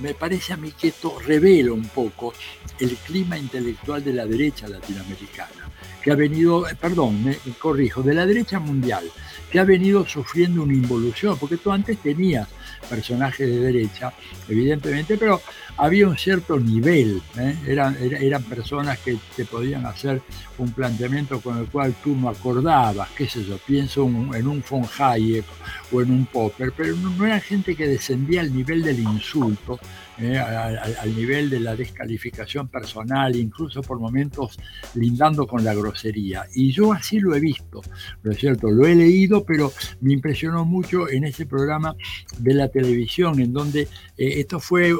me 0.00 0.14
parece 0.14 0.54
a 0.54 0.56
mí 0.56 0.72
que 0.72 0.88
esto 0.88 1.18
revela 1.18 1.72
un 1.72 1.88
poco 1.88 2.32
el 2.78 2.96
clima 2.96 3.36
intelectual 3.36 4.02
de 4.02 4.14
la 4.14 4.24
derecha 4.24 4.66
latinoamericana, 4.66 5.70
que 6.02 6.10
ha 6.10 6.14
venido, 6.14 6.66
eh, 6.66 6.74
perdón, 6.80 7.22
me 7.22 7.36
corrijo, 7.58 8.02
de 8.02 8.14
la 8.14 8.24
derecha 8.24 8.58
mundial, 8.58 9.04
que 9.50 9.58
ha 9.58 9.64
venido 9.64 10.06
sufriendo 10.06 10.62
una 10.62 10.72
involución, 10.72 11.36
porque 11.38 11.58
tú 11.58 11.70
antes 11.70 11.98
tenías 11.98 12.48
personajes 12.88 13.46
de 13.46 13.58
derecha, 13.58 14.12
evidentemente, 14.48 15.18
pero 15.18 15.42
había 15.80 16.06
un 16.06 16.16
cierto 16.16 16.60
nivel, 16.60 17.22
¿eh? 17.38 17.56
eran, 17.66 17.96
eran 18.00 18.42
personas 18.42 18.98
que 18.98 19.16
te 19.34 19.46
podían 19.46 19.86
hacer 19.86 20.20
un 20.58 20.72
planteamiento 20.72 21.40
con 21.40 21.56
el 21.58 21.66
cual 21.66 21.94
tú 22.04 22.14
no 22.14 22.28
acordabas, 22.28 23.08
qué 23.16 23.26
sé 23.26 23.44
yo, 23.44 23.56
pienso 23.58 24.04
en 24.06 24.46
un 24.46 24.62
von 24.68 24.84
Hayek 24.98 25.44
o 25.90 26.02
en 26.02 26.10
un 26.10 26.26
Popper, 26.26 26.72
pero 26.76 26.94
no, 26.96 27.24
era 27.24 27.40
gente 27.40 27.74
que 27.74 27.86
descendía 27.86 28.42
al 28.42 28.54
nivel 28.54 28.82
del 28.82 29.00
insulto, 29.00 29.80
¿eh? 30.18 30.38
al, 30.38 31.16
nivel 31.16 31.48
de 31.48 31.60
la 31.60 31.74
descalificación 31.74 32.68
personal, 32.68 33.34
incluso 33.34 33.80
por 33.82 33.98
momentos 33.98 34.58
lindando 34.94 35.46
con 35.46 35.64
la 35.64 35.74
grosería. 35.74 36.44
Y 36.54 36.70
yo 36.72 36.92
así 36.92 37.18
lo 37.18 37.34
he 37.34 37.40
visto, 37.40 37.80
¿no 38.22 38.32
cierto? 38.32 38.70
Lo 38.70 38.86
he 38.86 38.94
leído, 38.94 39.44
pero 39.44 39.72
me 40.00 40.12
impresionó 40.12 40.64
mucho 40.64 41.08
en 41.08 41.24
ese 41.24 41.46
programa 41.46 41.96
de 42.38 42.54
la 42.54 42.68
televisión, 42.68 43.40
en 43.40 43.52
donde 43.52 43.82
eh, 43.82 44.40
esto 44.40 44.60
fue, 44.60 44.94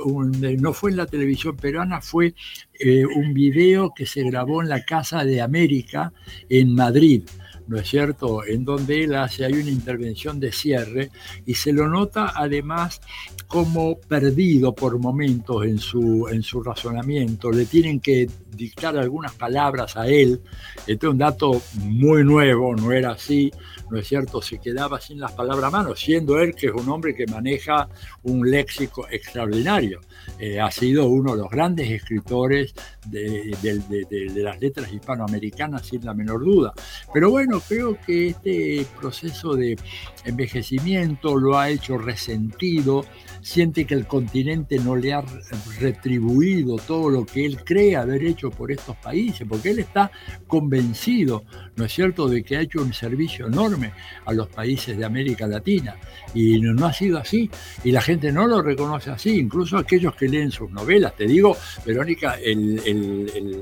no 0.58 0.69
fue 0.72 0.90
en 0.90 0.96
la 0.96 1.06
televisión 1.06 1.56
peruana, 1.56 2.00
fue 2.00 2.34
eh, 2.78 3.04
un 3.04 3.34
video 3.34 3.92
que 3.94 4.06
se 4.06 4.22
grabó 4.22 4.62
en 4.62 4.68
la 4.68 4.84
Casa 4.84 5.24
de 5.24 5.40
América 5.40 6.12
en 6.48 6.74
Madrid 6.74 7.22
¿no 7.70 7.78
es 7.78 7.88
cierto?, 7.88 8.44
en 8.44 8.64
donde 8.64 9.04
él 9.04 9.14
hace, 9.14 9.44
hay 9.44 9.52
una 9.52 9.70
intervención 9.70 10.40
de 10.40 10.50
cierre 10.50 11.12
y 11.46 11.54
se 11.54 11.72
lo 11.72 11.88
nota 11.88 12.32
además 12.34 13.00
como 13.46 13.96
perdido 13.96 14.74
por 14.74 14.98
momentos 14.98 15.64
en 15.64 15.78
su, 15.78 16.26
en 16.28 16.42
su 16.42 16.64
razonamiento, 16.64 17.52
le 17.52 17.66
tienen 17.66 18.00
que 18.00 18.28
dictar 18.56 18.98
algunas 18.98 19.34
palabras 19.34 19.96
a 19.96 20.08
él, 20.08 20.40
este 20.84 21.06
es 21.06 21.12
un 21.12 21.18
dato 21.18 21.62
muy 21.84 22.24
nuevo, 22.24 22.74
no 22.74 22.90
era 22.90 23.12
así, 23.12 23.52
¿no 23.88 23.98
es 23.98 24.08
cierto?, 24.08 24.42
se 24.42 24.58
quedaba 24.58 25.00
sin 25.00 25.20
las 25.20 25.30
palabras 25.32 25.66
a 25.66 25.70
mano, 25.70 25.94
siendo 25.94 26.40
él 26.40 26.56
que 26.56 26.66
es 26.66 26.72
un 26.74 26.88
hombre 26.88 27.14
que 27.14 27.26
maneja 27.28 27.88
un 28.24 28.50
léxico 28.50 29.06
extraordinario. 29.08 30.00
Eh, 30.38 30.58
ha 30.58 30.70
sido 30.70 31.06
uno 31.06 31.32
de 31.32 31.42
los 31.42 31.50
grandes 31.50 31.90
escritores 31.90 32.74
de, 33.06 33.54
de, 33.60 34.42
las 34.42 34.58
letras 34.60 34.92
hispanoamericanas, 34.92 35.86
sin 35.86 36.04
la 36.04 36.14
menor 36.14 36.44
duda. 36.44 36.72
Pero 37.12 37.30
bueno, 37.30 37.59
creo 37.60 37.98
que 38.00 38.28
este 38.28 38.86
proceso 38.98 39.54
de 39.54 39.78
envejecimiento 40.24 41.36
lo 41.36 41.58
ha 41.58 41.70
hecho 41.70 41.98
resentido, 41.98 43.04
siente 43.42 43.86
que 43.86 43.94
el 43.94 44.06
continente 44.06 44.78
no 44.78 44.96
le 44.96 45.12
ha 45.12 45.24
retribuido 45.78 46.76
todo 46.76 47.10
lo 47.10 47.24
que 47.24 47.46
él 47.46 47.62
cree 47.64 47.96
haber 47.96 48.24
hecho 48.24 48.50
por 48.50 48.70
estos 48.70 48.96
países, 48.96 49.46
porque 49.48 49.70
él 49.70 49.78
está 49.78 50.10
convencido, 50.46 51.44
¿no 51.76 51.84
es 51.84 51.92
cierto?, 51.92 52.28
de 52.28 52.42
que 52.42 52.56
ha 52.56 52.60
hecho 52.60 52.82
un 52.82 52.92
servicio 52.92 53.46
enorme 53.46 53.92
a 54.24 54.32
los 54.32 54.48
países 54.48 54.96
de 54.96 55.04
América 55.04 55.46
Latina. 55.46 55.96
Y 56.34 56.60
no, 56.60 56.86
ha 56.86 56.92
sido 56.92 57.18
así, 57.18 57.50
y 57.84 57.92
la 57.92 58.00
gente 58.00 58.30
no 58.32 58.46
lo 58.46 58.62
reconoce 58.62 59.10
así, 59.10 59.38
incluso 59.38 59.78
aquellos 59.78 60.14
que 60.14 60.28
leen 60.28 60.50
sus 60.50 60.70
novelas. 60.70 61.16
Te 61.16 61.26
digo, 61.26 61.56
Verónica, 61.84 62.34
el, 62.34 62.80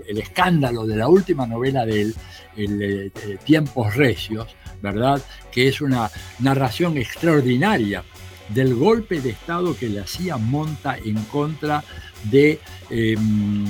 escándalo 0.07 0.87
de 0.87 0.97
la 0.97 1.09
última 1.09 1.47
novela 1.47 1.87
de 1.87 2.03
él, 2.03 2.15
el, 2.57 2.83
eh, 2.83 3.39
Tiempos 3.79 3.95
Recios, 3.95 4.57
¿verdad? 4.83 5.23
Que 5.53 5.69
es 5.69 5.81
una 5.81 6.11
narración 6.41 6.97
extraordinaria 6.97 8.03
del 8.49 8.75
golpe 8.75 9.21
de 9.21 9.31
Estado 9.31 9.77
que 9.77 9.89
la 9.89 10.07
CIA 10.07 10.37
monta 10.37 10.97
en 10.97 11.15
contra 11.25 11.85
de 12.25 12.59
em, 12.91 13.65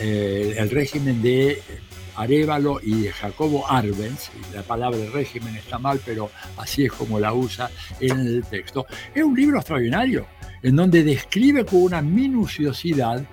eh, 0.00 0.68
régimen 0.70 1.22
de 1.22 1.62
Arevalo 2.16 2.80
y 2.82 3.02
de 3.02 3.12
Jacobo 3.12 3.70
Arbenz, 3.70 4.30
la 4.52 4.62
palabra 4.62 4.98
régimen 5.12 5.54
está 5.54 5.78
mal, 5.78 6.00
pero 6.04 6.30
así 6.56 6.86
es 6.86 6.92
como 6.92 7.20
la 7.20 7.32
usa 7.32 7.70
en 8.00 8.18
el 8.18 8.44
texto, 8.44 8.86
es 9.14 9.22
un 9.22 9.36
libro 9.36 9.58
extraordinario, 9.58 10.26
en 10.62 10.74
donde 10.74 11.04
describe 11.04 11.64
con 11.64 11.82
una 11.82 12.02
minuciosidad 12.02 13.24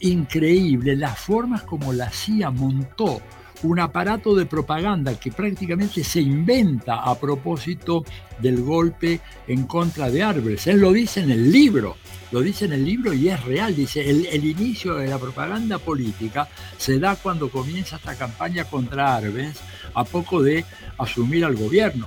increíble 0.00 0.96
las 0.96 1.18
formas 1.18 1.62
como 1.64 1.92
la 1.92 2.10
CIA 2.10 2.50
montó 2.50 3.20
un 3.62 3.80
aparato 3.80 4.34
de 4.34 4.46
propaganda 4.46 5.18
que 5.18 5.32
prácticamente 5.32 6.04
se 6.04 6.20
inventa 6.20 7.02
a 7.02 7.14
propósito 7.18 8.04
del 8.38 8.62
golpe 8.62 9.20
en 9.46 9.64
contra 9.64 10.10
de 10.10 10.22
Arbels. 10.22 10.66
Él 10.66 10.80
lo 10.80 10.92
dice 10.92 11.20
en 11.20 11.30
el 11.30 11.50
libro, 11.50 11.96
lo 12.30 12.40
dice 12.40 12.66
en 12.66 12.72
el 12.72 12.84
libro 12.84 13.12
y 13.12 13.28
es 13.28 13.44
real. 13.44 13.74
Dice, 13.74 14.08
el, 14.08 14.44
inicio 14.44 14.94
de 14.94 15.08
la 15.08 15.18
propaganda 15.18 15.78
política 15.78 16.48
se 16.76 16.98
da 16.98 17.16
cuando 17.16 17.50
comienza 17.50 17.96
esta 17.96 18.14
campaña 18.14 18.64
contra 18.64 19.16
Arbels 19.16 19.58
a 19.94 20.04
poco 20.04 20.42
de 20.42 20.64
asumir 20.98 21.44
al 21.44 21.56
gobierno 21.56 22.06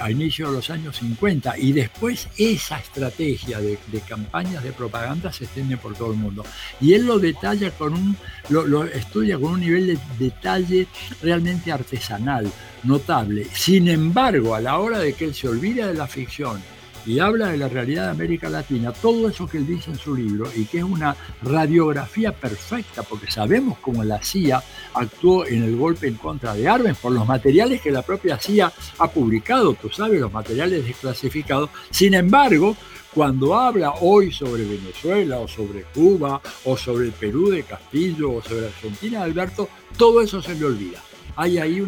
a, 0.00 0.10
inicio 0.10 0.48
de 0.48 0.54
los 0.54 0.70
años 0.70 0.96
50 0.96 1.58
y 1.58 1.72
después 1.72 2.28
esa 2.36 2.78
estrategia 2.78 3.60
de, 3.60 3.78
campañas 4.08 4.62
de 4.62 4.72
propaganda 4.72 5.32
se 5.32 5.44
extiende 5.44 5.76
por 5.76 5.94
todo 5.94 6.12
el 6.12 6.18
mundo. 6.18 6.44
Y 6.80 6.94
él 6.94 7.06
lo 7.06 7.18
detalla 7.18 7.70
con 7.70 7.94
un, 7.94 8.16
lo, 8.48 8.84
estudia 8.84 9.38
con 9.38 9.52
un 9.52 9.60
nivel 9.60 9.86
de 9.86 9.98
detalle 10.18 10.86
realmente 11.22 11.72
artesanal, 11.72 12.50
notable. 12.84 13.46
Sin 13.52 13.88
embargo, 13.88 14.54
a 14.54 14.60
la 14.60 14.78
hora 14.78 14.98
de 14.98 15.12
que 15.14 15.24
él 15.24 15.34
se 15.34 15.48
olvida 15.48 15.86
de 15.86 15.94
la 15.94 16.06
ficción 16.06 16.62
y 17.06 17.20
habla 17.20 17.48
de 17.48 17.56
la 17.56 17.68
realidad 17.68 18.06
de 18.06 18.10
América 18.10 18.48
Latina, 18.48 18.92
todo 18.92 19.28
eso 19.28 19.46
que 19.46 19.58
él 19.58 19.66
dice 19.66 19.90
en 19.90 19.98
su 19.98 20.14
libro 20.14 20.50
y 20.54 20.64
que 20.64 20.78
es 20.78 20.84
una 20.84 21.16
radiografía 21.42 22.32
perfecta, 22.32 23.02
porque 23.02 23.30
sabemos 23.30 23.78
cómo 23.78 24.02
la 24.02 24.22
CIA 24.22 24.62
actuó 24.94 25.46
en 25.46 25.62
el 25.62 25.76
golpe 25.76 26.08
en 26.08 26.14
contra 26.14 26.54
de 26.54 26.68
Arbenz 26.68 26.98
por 26.98 27.12
los 27.12 27.26
materiales 27.26 27.80
que 27.80 27.90
la 27.90 28.02
propia 28.02 28.38
CIA 28.38 28.72
ha 28.98 29.08
publicado, 29.08 29.74
tú 29.74 29.88
sabes, 29.88 30.20
los 30.20 30.32
materiales 30.32 30.84
desclasificados. 30.84 31.70
Sin 31.90 32.14
embargo, 32.14 32.76
cuando 33.14 33.54
habla 33.54 33.94
hoy 34.00 34.30
sobre 34.30 34.64
Venezuela 34.64 35.38
o 35.38 35.48
sobre 35.48 35.84
Cuba 35.84 36.40
o 36.64 36.76
sobre 36.76 37.06
el 37.06 37.12
Perú 37.12 37.50
de 37.50 37.62
Castillo 37.62 38.32
o 38.32 38.42
sobre 38.42 38.66
Argentina 38.66 39.22
Alberto, 39.22 39.68
todo 39.96 40.20
eso 40.20 40.42
se 40.42 40.54
le 40.54 40.64
olvida. 40.64 41.00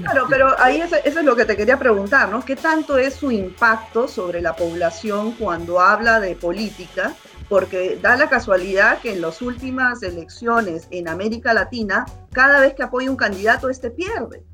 Claro, 0.02 0.26
pero 0.28 0.54
ahí 0.60 0.80
eso, 0.80 0.96
es 1.02 1.14
lo 1.14 1.34
que 1.34 1.44
te 1.44 1.56
quería 1.56 1.78
preguntar, 1.78 2.28
¿no? 2.28 2.44
¿Qué 2.44 2.56
tanto 2.56 2.98
es 2.98 3.14
su 3.14 3.30
impacto 3.30 4.06
sobre 4.06 4.40
la 4.40 4.54
población 4.54 5.32
cuando 5.32 5.80
habla 5.80 6.20
de 6.20 6.36
política? 6.36 7.14
Porque 7.48 7.98
da 8.00 8.16
la 8.16 8.28
casualidad 8.28 8.98
que 8.98 9.12
en 9.12 9.22
las 9.22 9.40
últimas 9.40 10.02
elecciones 10.02 10.86
en 10.90 11.08
América 11.08 11.54
Latina, 11.54 12.04
cada 12.32 12.60
vez 12.60 12.74
que 12.74 12.82
apoya 12.82 13.10
un 13.10 13.16
candidato, 13.16 13.70
este 13.70 13.90
pierde. 13.90 14.44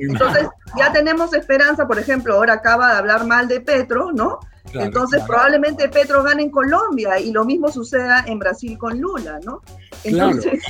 Entonces, 0.00 0.48
ya 0.76 0.92
tenemos 0.92 1.34
esperanza, 1.34 1.86
por 1.86 1.98
ejemplo, 1.98 2.34
ahora 2.34 2.54
acaba 2.54 2.92
de 2.92 2.98
hablar 2.98 3.26
mal 3.26 3.48
de 3.48 3.60
Petro, 3.60 4.12
¿no? 4.12 4.40
Entonces 4.74 5.22
probablemente 5.26 5.88
Petro 5.88 6.22
gane 6.22 6.44
en 6.44 6.50
Colombia 6.50 7.18
y 7.18 7.32
lo 7.32 7.44
mismo 7.44 7.70
suceda 7.70 8.24
en 8.26 8.38
Brasil 8.38 8.76
con 8.78 9.00
Lula, 9.00 9.40
¿no? 9.44 9.62
Entonces, 10.04 10.60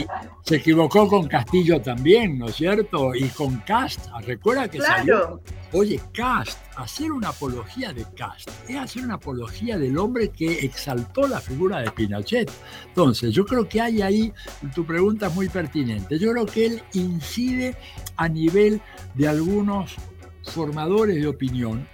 se 0.42 0.56
equivocó 0.56 1.08
con 1.08 1.26
Castillo 1.26 1.80
también, 1.80 2.38
¿no 2.38 2.46
es 2.48 2.56
cierto? 2.56 3.14
Y 3.14 3.28
con 3.28 3.58
Cast, 3.58 4.06
recuerda 4.24 4.68
que 4.68 4.80
salió. 4.80 5.40
Oye, 5.72 6.00
Cast, 6.14 6.58
hacer 6.76 7.12
una 7.12 7.28
apología 7.28 7.92
de 7.92 8.06
Cast 8.16 8.48
es 8.68 8.76
hacer 8.76 9.04
una 9.04 9.14
apología 9.14 9.76
del 9.76 9.98
hombre 9.98 10.30
que 10.30 10.60
exaltó 10.60 11.28
la 11.28 11.40
figura 11.40 11.80
de 11.80 11.90
Pinochet. 11.90 12.50
Entonces, 12.86 13.34
yo 13.34 13.44
creo 13.44 13.68
que 13.68 13.80
hay 13.80 14.00
ahí, 14.00 14.32
tu 14.74 14.86
pregunta 14.86 15.26
es 15.26 15.34
muy 15.34 15.48
pertinente, 15.48 16.18
yo 16.18 16.32
creo 16.32 16.46
que 16.46 16.66
él 16.66 16.82
incide 16.94 17.76
a 18.16 18.28
nivel 18.28 18.80
de 19.14 19.28
algunos 19.28 19.94
formadores 20.42 21.16
de 21.16 21.26
opinión 21.26 21.86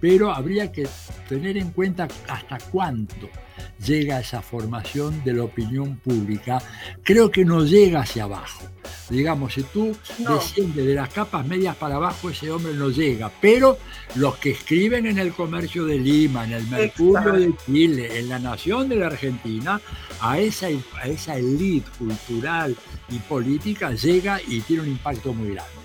pero 0.00 0.32
habría 0.32 0.72
que 0.72 0.88
tener 1.28 1.56
en 1.56 1.70
cuenta 1.70 2.08
hasta 2.28 2.58
cuánto 2.70 3.28
llega 3.84 4.20
esa 4.20 4.42
formación 4.42 5.22
de 5.24 5.34
la 5.34 5.44
opinión 5.44 5.96
pública. 5.96 6.62
Creo 7.02 7.30
que 7.30 7.44
no 7.44 7.64
llega 7.64 8.00
hacia 8.00 8.24
abajo. 8.24 8.64
Digamos, 9.08 9.54
si 9.54 9.62
tú 9.64 9.96
desciendes 10.18 10.86
de 10.86 10.94
las 10.94 11.08
capas 11.12 11.46
medias 11.46 11.76
para 11.76 11.96
abajo, 11.96 12.30
ese 12.30 12.50
hombre 12.50 12.74
no 12.74 12.90
llega. 12.90 13.30
Pero 13.40 13.78
los 14.14 14.36
que 14.36 14.52
escriben 14.52 15.06
en 15.06 15.18
el 15.18 15.32
comercio 15.32 15.84
de 15.84 15.98
Lima, 15.98 16.44
en 16.44 16.52
el 16.52 16.66
Mercurio 16.68 17.32
de 17.32 17.52
Chile, 17.66 18.18
en 18.18 18.28
la 18.28 18.38
Nación 18.38 18.88
de 18.88 18.96
la 18.96 19.06
Argentina, 19.06 19.80
a 20.20 20.38
esa, 20.38 20.68
a 21.00 21.08
esa 21.08 21.36
elite 21.36 21.88
cultural 21.98 22.76
y 23.08 23.18
política 23.18 23.92
llega 23.92 24.40
y 24.46 24.60
tiene 24.60 24.82
un 24.82 24.88
impacto 24.88 25.32
muy 25.32 25.54
grande. 25.54 25.79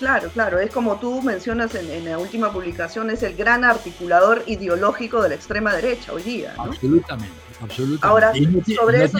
Claro, 0.00 0.30
claro, 0.30 0.58
es 0.58 0.70
como 0.72 0.98
tú 0.98 1.20
mencionas 1.20 1.74
en, 1.74 2.06
la 2.06 2.16
última 2.16 2.50
publicación, 2.50 3.10
es 3.10 3.22
el 3.22 3.36
gran 3.36 3.64
articulador 3.64 4.42
ideológico 4.46 5.20
de 5.20 5.28
la 5.28 5.34
extrema 5.34 5.74
derecha 5.74 6.14
hoy 6.14 6.22
día. 6.22 6.54
Absolutamente, 6.56 7.34
absolutamente. 7.60 8.06
Ahora, 8.06 8.32
sobre 8.74 9.04
eso... 9.04 9.18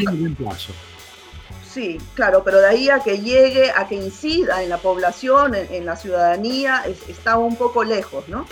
Sí, 1.71 1.99
claro, 2.15 2.43
pero 2.43 2.61
de 2.61 2.69
ahí 2.69 2.89
a 2.89 3.01
que 3.01 3.19
llegue, 3.19 3.71
a 3.71 3.89
que 3.89 3.95
incida 3.97 4.63
en 4.63 4.71
la 4.71 4.79
población, 4.79 5.55
en, 5.55 5.85
la 5.85 5.97
ciudadanía, 5.97 6.83
está 7.09 7.37
un 7.37 7.57
poco 7.57 7.85
lejos, 7.85 8.27
¿no? 8.29 8.47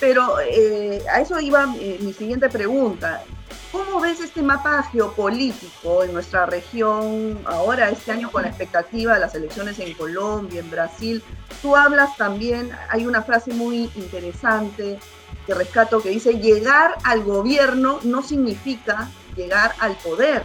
Pero 0.00 0.40
eh, 0.40 1.02
a 1.12 1.20
eso 1.20 1.38
iba 1.38 1.72
eh, 1.78 1.98
mi 2.00 2.12
siguiente 2.12 2.48
pregunta. 2.48 3.22
¿Cómo 3.70 4.00
ves 4.00 4.20
este 4.20 4.42
mapa 4.42 4.82
geopolítico 4.82 6.02
en 6.02 6.12
nuestra 6.12 6.46
región 6.46 7.38
ahora, 7.44 7.90
este 7.90 8.10
año 8.10 8.32
con 8.32 8.42
la 8.42 8.48
expectativa 8.48 9.14
de 9.14 9.20
las 9.20 9.34
elecciones 9.36 9.78
en 9.78 9.94
Colombia, 9.94 10.58
en 10.60 10.70
Brasil? 10.70 11.22
Tú 11.62 11.76
hablas 11.76 12.16
también, 12.16 12.70
hay 12.88 13.06
una 13.06 13.22
frase 13.22 13.52
muy 13.52 13.90
interesante 13.94 14.98
que 15.46 15.54
rescato 15.54 16.02
que 16.02 16.08
dice, 16.08 16.38
llegar 16.38 16.96
al 17.04 17.22
gobierno 17.22 18.00
no 18.02 18.22
significa 18.22 19.08
llegar 19.36 19.74
al 19.78 19.94
poder, 19.96 20.42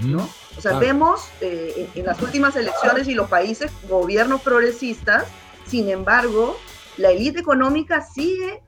¿no? 0.00 0.28
O 0.56 0.60
sea, 0.60 0.78
vemos 0.78 1.28
eh, 1.40 1.88
en 1.94 2.06
las 2.06 2.20
últimas 2.20 2.56
elecciones 2.56 3.06
y 3.08 3.14
los 3.14 3.28
países 3.28 3.70
gobiernos 3.88 4.40
progresistas, 4.40 5.24
sin 5.66 5.88
embargo, 5.88 6.58
la 6.98 7.10
élite 7.12 7.40
económica 7.40 8.02
sigue 8.02 8.62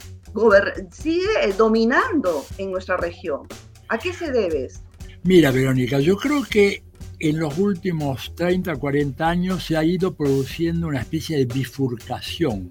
eh, 1.04 1.54
dominando 1.58 2.44
en 2.58 2.70
nuestra 2.70 2.96
región. 2.96 3.46
¿A 3.88 3.98
qué 3.98 4.12
se 4.12 4.30
debe 4.30 4.68
Mira, 5.24 5.50
Verónica, 5.50 6.00
yo 6.00 6.16
creo 6.16 6.42
que 6.44 6.82
en 7.18 7.38
los 7.38 7.58
últimos 7.58 8.32
30, 8.36 8.76
40 8.76 9.28
años 9.28 9.64
se 9.64 9.76
ha 9.76 9.84
ido 9.84 10.14
produciendo 10.14 10.86
una 10.86 11.00
especie 11.00 11.36
de 11.36 11.44
bifurcación 11.44 12.70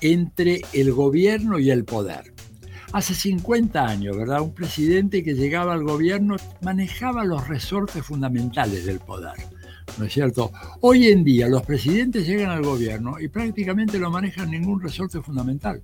entre 0.00 0.60
el 0.72 0.92
gobierno 0.92 1.58
y 1.58 1.70
el 1.70 1.84
poder. 1.84 2.32
Hace 2.92 3.14
50 3.14 3.84
años, 3.84 4.16
¿verdad? 4.16 4.42
Un 4.42 4.54
presidente 4.54 5.24
que 5.24 5.34
llegaba 5.34 5.74
al 5.74 5.82
gobierno 5.82 6.36
manejaba 6.62 7.24
los 7.24 7.48
resortes 7.48 8.04
fundamentales 8.04 8.86
del 8.86 9.00
poder 9.00 9.57
¿no 9.96 10.04
es 10.04 10.12
cierto? 10.12 10.52
Hoy 10.80 11.08
en 11.08 11.24
día 11.24 11.48
los 11.48 11.62
presidentes 11.62 12.26
llegan 12.26 12.50
al 12.50 12.62
gobierno 12.62 13.18
y 13.18 13.28
prácticamente 13.28 13.98
no 13.98 14.10
manejan 14.10 14.50
ningún 14.50 14.80
resorte 14.80 15.20
fundamental. 15.22 15.82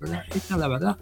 Esta 0.00 0.54
es 0.54 0.60
la 0.60 0.68
verdad. 0.68 0.98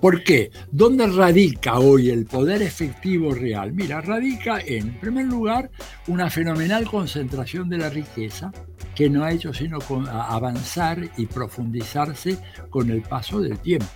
¿Por 0.00 0.22
qué? 0.22 0.50
¿Dónde 0.70 1.06
radica 1.06 1.78
hoy 1.78 2.10
el 2.10 2.26
poder 2.26 2.62
efectivo 2.62 3.34
real? 3.34 3.72
Mira, 3.72 4.00
radica 4.00 4.60
en, 4.60 4.88
en 4.88 5.00
primer 5.00 5.26
lugar, 5.26 5.70
una 6.06 6.28
fenomenal 6.28 6.86
concentración 6.86 7.68
de 7.68 7.78
la 7.78 7.88
riqueza 7.88 8.52
que 8.94 9.08
no 9.08 9.24
ha 9.24 9.32
hecho 9.32 9.54
sino 9.54 9.78
avanzar 10.10 11.10
y 11.16 11.26
profundizarse 11.26 12.38
con 12.68 12.90
el 12.90 13.02
paso 13.02 13.40
del 13.40 13.58
tiempo. 13.58 13.86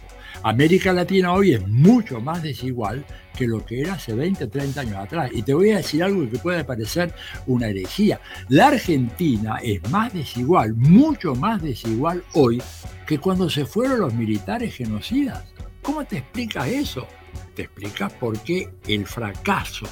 América 0.44 0.92
Latina 0.92 1.32
hoy 1.32 1.54
es 1.54 1.66
mucho 1.66 2.20
más 2.20 2.42
desigual 2.42 3.02
que 3.34 3.46
lo 3.46 3.64
que 3.64 3.80
era 3.80 3.94
hace 3.94 4.12
20, 4.12 4.46
30 4.48 4.78
años 4.82 4.96
atrás. 4.96 5.30
Y 5.32 5.40
te 5.40 5.54
voy 5.54 5.70
a 5.70 5.78
decir 5.78 6.04
algo 6.04 6.28
que 6.28 6.36
puede 6.36 6.62
parecer 6.64 7.14
una 7.46 7.68
herejía. 7.68 8.20
La 8.50 8.66
Argentina 8.66 9.56
es 9.62 9.80
más 9.88 10.12
desigual, 10.12 10.74
mucho 10.74 11.34
más 11.34 11.62
desigual 11.62 12.22
hoy 12.34 12.62
que 13.06 13.18
cuando 13.18 13.48
se 13.48 13.64
fueron 13.64 14.00
los 14.00 14.12
militares 14.12 14.74
genocidas. 14.74 15.42
¿Cómo 15.80 16.04
te 16.04 16.18
explicas 16.18 16.68
eso? 16.68 17.08
Te 17.54 17.62
explicas 17.62 18.12
por 18.12 18.38
qué 18.40 18.68
el 18.86 19.06
fracaso 19.06 19.86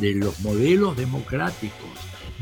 de 0.00 0.14
los 0.14 0.38
modelos 0.38 0.96
democráticos, 0.96 1.90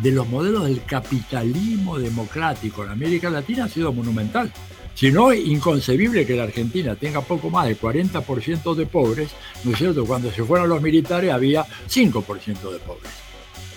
de 0.02 0.10
los 0.10 0.28
modelos 0.28 0.64
del 0.64 0.84
capitalismo 0.84 1.98
democrático 1.98 2.84
en 2.84 2.90
América 2.90 3.30
Latina 3.30 3.64
ha 3.64 3.68
sido 3.70 3.90
monumental. 3.90 4.52
Si 4.94 5.10
no, 5.10 5.32
es 5.32 5.44
inconcebible 5.44 6.24
que 6.24 6.36
la 6.36 6.44
Argentina 6.44 6.94
tenga 6.94 7.20
poco 7.20 7.50
más 7.50 7.66
del 7.66 7.78
40% 7.78 8.74
de 8.74 8.86
pobres, 8.86 9.30
¿no 9.64 9.72
es 9.72 9.78
cierto? 9.78 10.06
Cuando 10.06 10.30
se 10.30 10.44
fueron 10.44 10.68
los 10.68 10.80
militares 10.80 11.32
había 11.32 11.64
5% 11.64 12.70
de 12.70 12.78
pobres. 12.78 13.24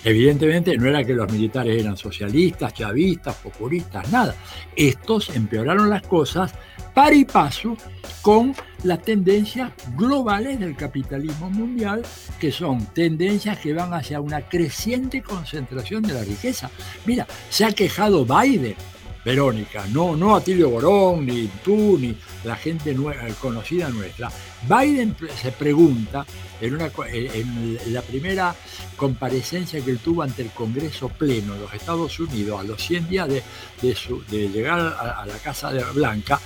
Evidentemente 0.04 0.76
no 0.78 0.88
era 0.88 1.04
que 1.04 1.12
los 1.12 1.30
militares 1.30 1.80
eran 1.80 1.96
socialistas, 1.96 2.72
chavistas, 2.72 3.34
populistas, 3.36 4.10
nada. 4.12 4.34
Estos 4.76 5.30
empeoraron 5.30 5.90
las 5.90 6.02
cosas 6.02 6.54
par 6.94 7.12
y 7.12 7.24
paso 7.24 7.76
con 8.22 8.54
las 8.84 9.02
tendencias 9.02 9.72
globales 9.96 10.60
del 10.60 10.76
capitalismo 10.76 11.50
mundial, 11.50 12.02
que 12.38 12.52
son 12.52 12.86
tendencias 12.86 13.58
que 13.58 13.72
van 13.72 13.92
hacia 13.92 14.20
una 14.20 14.42
creciente 14.42 15.20
concentración 15.20 16.02
de 16.02 16.14
la 16.14 16.24
riqueza. 16.24 16.70
Mira, 17.04 17.26
se 17.50 17.64
ha 17.64 17.72
quejado 17.72 18.24
Biden 18.24 18.76
Verónica, 19.24 19.86
no, 19.92 20.16
no 20.16 20.36
Atilio 20.36 20.70
Borón, 20.70 21.26
ni 21.26 21.46
tú, 21.64 21.98
ni 21.98 22.16
la 22.44 22.56
gente 22.56 22.96
conocida 23.40 23.88
nuestra. 23.90 24.30
Biden 24.68 25.16
se 25.40 25.52
pregunta 25.52 26.24
en, 26.60 27.78
la 27.92 28.02
primera 28.02 28.54
comparecencia 28.96 29.84
que 29.84 29.90
él 29.90 29.98
tuvo 29.98 30.22
ante 30.22 30.42
el 30.42 30.50
Congreso 30.50 31.08
Pleno 31.08 31.54
de 31.54 31.60
los 31.60 31.74
Estados 31.74 32.18
Unidos, 32.20 32.60
a 32.60 32.64
los 32.64 32.82
100 32.82 33.08
días 33.08 33.28
de, 33.28 33.42
de, 33.82 34.48
llegar 34.48 34.80
a, 34.80 35.22
a 35.22 35.26
la 35.26 35.38
Casa 35.38 35.70
Blanca, 35.94 36.40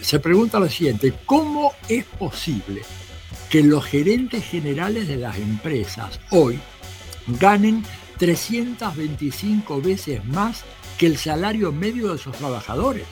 se 0.00 0.18
pregunta 0.18 0.58
lo 0.58 0.68
siguiente, 0.68 1.14
¿cómo 1.24 1.74
es 1.88 2.04
posible 2.04 2.82
que 3.48 3.62
los 3.62 3.84
gerentes 3.84 4.44
generales 4.44 5.06
de 5.08 5.16
las 5.16 5.36
empresas 5.36 6.18
hoy 6.30 6.58
ganen 7.26 7.84
325 8.18 9.80
veces 9.80 10.24
más 10.24 10.64
que 11.02 11.08
el 11.08 11.16
salario 11.16 11.72
medio 11.72 12.12
de 12.12 12.18
sus 12.18 12.32
trabajadores? 12.36 13.02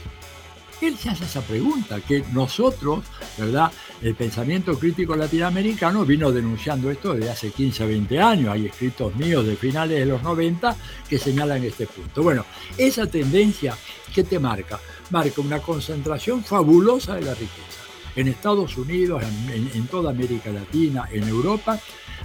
Él 0.80 0.96
se 0.96 1.10
hace 1.10 1.24
esa 1.24 1.40
pregunta, 1.40 2.00
que 2.00 2.22
nosotros, 2.32 3.04
¿verdad? 3.36 3.72
El 4.00 4.14
pensamiento 4.14 4.78
crítico 4.78 5.16
latinoamericano 5.16 6.04
vino 6.04 6.30
denunciando 6.30 6.88
esto 6.88 7.14
desde 7.14 7.30
hace 7.30 7.50
15, 7.50 7.86
20 7.86 8.20
años. 8.20 8.52
Hay 8.52 8.66
escritos 8.66 9.16
míos 9.16 9.44
de 9.44 9.56
finales 9.56 9.98
de 9.98 10.06
los 10.06 10.22
90 10.22 10.76
que 11.08 11.18
señalan 11.18 11.64
este 11.64 11.88
punto. 11.88 12.22
Bueno, 12.22 12.46
esa 12.78 13.08
tendencia, 13.08 13.76
¿qué 14.14 14.22
te 14.22 14.38
marca? 14.38 14.78
Marca 15.10 15.40
una 15.40 15.58
concentración 15.58 16.44
fabulosa 16.44 17.16
de 17.16 17.22
la 17.22 17.34
riqueza. 17.34 17.79
En 18.16 18.28
Estados 18.28 18.76
Unidos, 18.76 19.22
en, 19.52 19.86
toda 19.86 20.10
América 20.10 20.50
Latina, 20.50 21.08
en 21.10 21.28
Europa, 21.28 21.78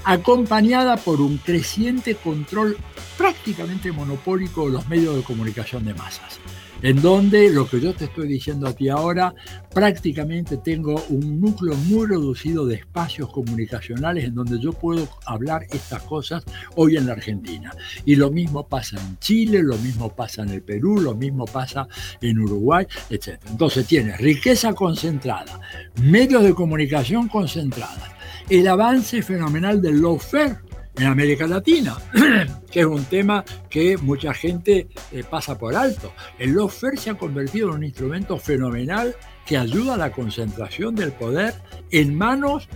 acompañada 0.04 0.98
por 0.98 1.22
un 1.22 1.38
creciente 1.38 2.16
control 2.16 2.78
prácticamente 3.18 3.92
monopólico 3.92 4.66
de 4.66 4.74
los 4.74 4.88
medios 4.88 5.16
de 5.16 5.24
comunicación 5.24 5.86
de 5.86 5.94
masas 5.94 6.40
en 6.82 7.02
donde 7.02 7.50
lo 7.50 7.68
que 7.68 7.80
yo 7.80 7.94
te 7.94 8.06
estoy 8.06 8.28
diciendo 8.28 8.68
a 8.68 8.74
ti 8.74 8.90
ahora, 8.90 9.34
prácticamente 9.74 10.58
tengo 10.58 11.04
un 11.10 11.40
núcleo 11.40 11.76
muy 11.76 12.08
reducido 12.08 12.66
de 12.66 12.76
espacios 12.76 13.32
comunicacionales 13.32 14.26
en 14.26 14.36
donde 14.36 14.60
yo 14.60 14.72
puedo 14.72 15.08
hablar 15.26 15.66
estas 15.72 16.04
cosas 16.04 16.44
hoy 16.76 16.98
en 16.98 17.08
la 17.08 17.14
Argentina. 17.14 17.72
Y 18.06 18.16
lo 18.16 18.32
mismo 18.32 18.68
pasa 18.68 18.98
en 19.00 19.18
Chile, 19.20 19.64
lo 19.64 19.78
mismo 19.78 20.14
pasa 20.16 20.44
en 20.44 20.50
el 20.50 20.62
Perú, 20.62 21.00
lo 21.00 21.16
mismo 21.16 21.46
pasa 21.46 21.88
en 22.22 22.40
Uruguay, 22.40 22.86
etc. 23.10 23.40
Entonces 23.50 23.88
tienes 23.88 24.20
riqueza 24.20 24.74
concentrada, 24.74 25.60
medios 26.02 26.44
de 26.44 26.54
comunicación 26.54 27.28
concentradas, 27.28 28.12
el 28.50 28.68
avance 28.68 29.22
fenomenal 29.22 29.82
del 29.82 30.02
lawfare 30.02 30.58
en 30.98 31.08
América 31.08 31.48
Latina, 31.48 31.98
que 32.72 32.82
es 32.82 32.86
un 32.86 33.04
tema 33.06 33.44
que 33.70 33.98
mucha 33.98 34.34
gente 34.34 34.88
eh, 35.12 35.24
pasa 35.30 35.58
por 35.58 35.76
alto. 35.76 36.14
El 36.40 36.56
lawfare 36.56 36.98
se 36.98 37.10
ha 37.10 37.18
convertido 37.18 37.70
en 37.70 37.76
un 37.76 37.84
instrumento 37.84 38.38
fenomenal 38.38 39.16
que 39.46 39.58
ayuda 39.58 39.96
a 39.96 39.98
la 39.98 40.12
concentración 40.12 40.96
del 40.96 41.12
poder 41.12 41.54
en 41.92 42.16
manos 42.16 42.68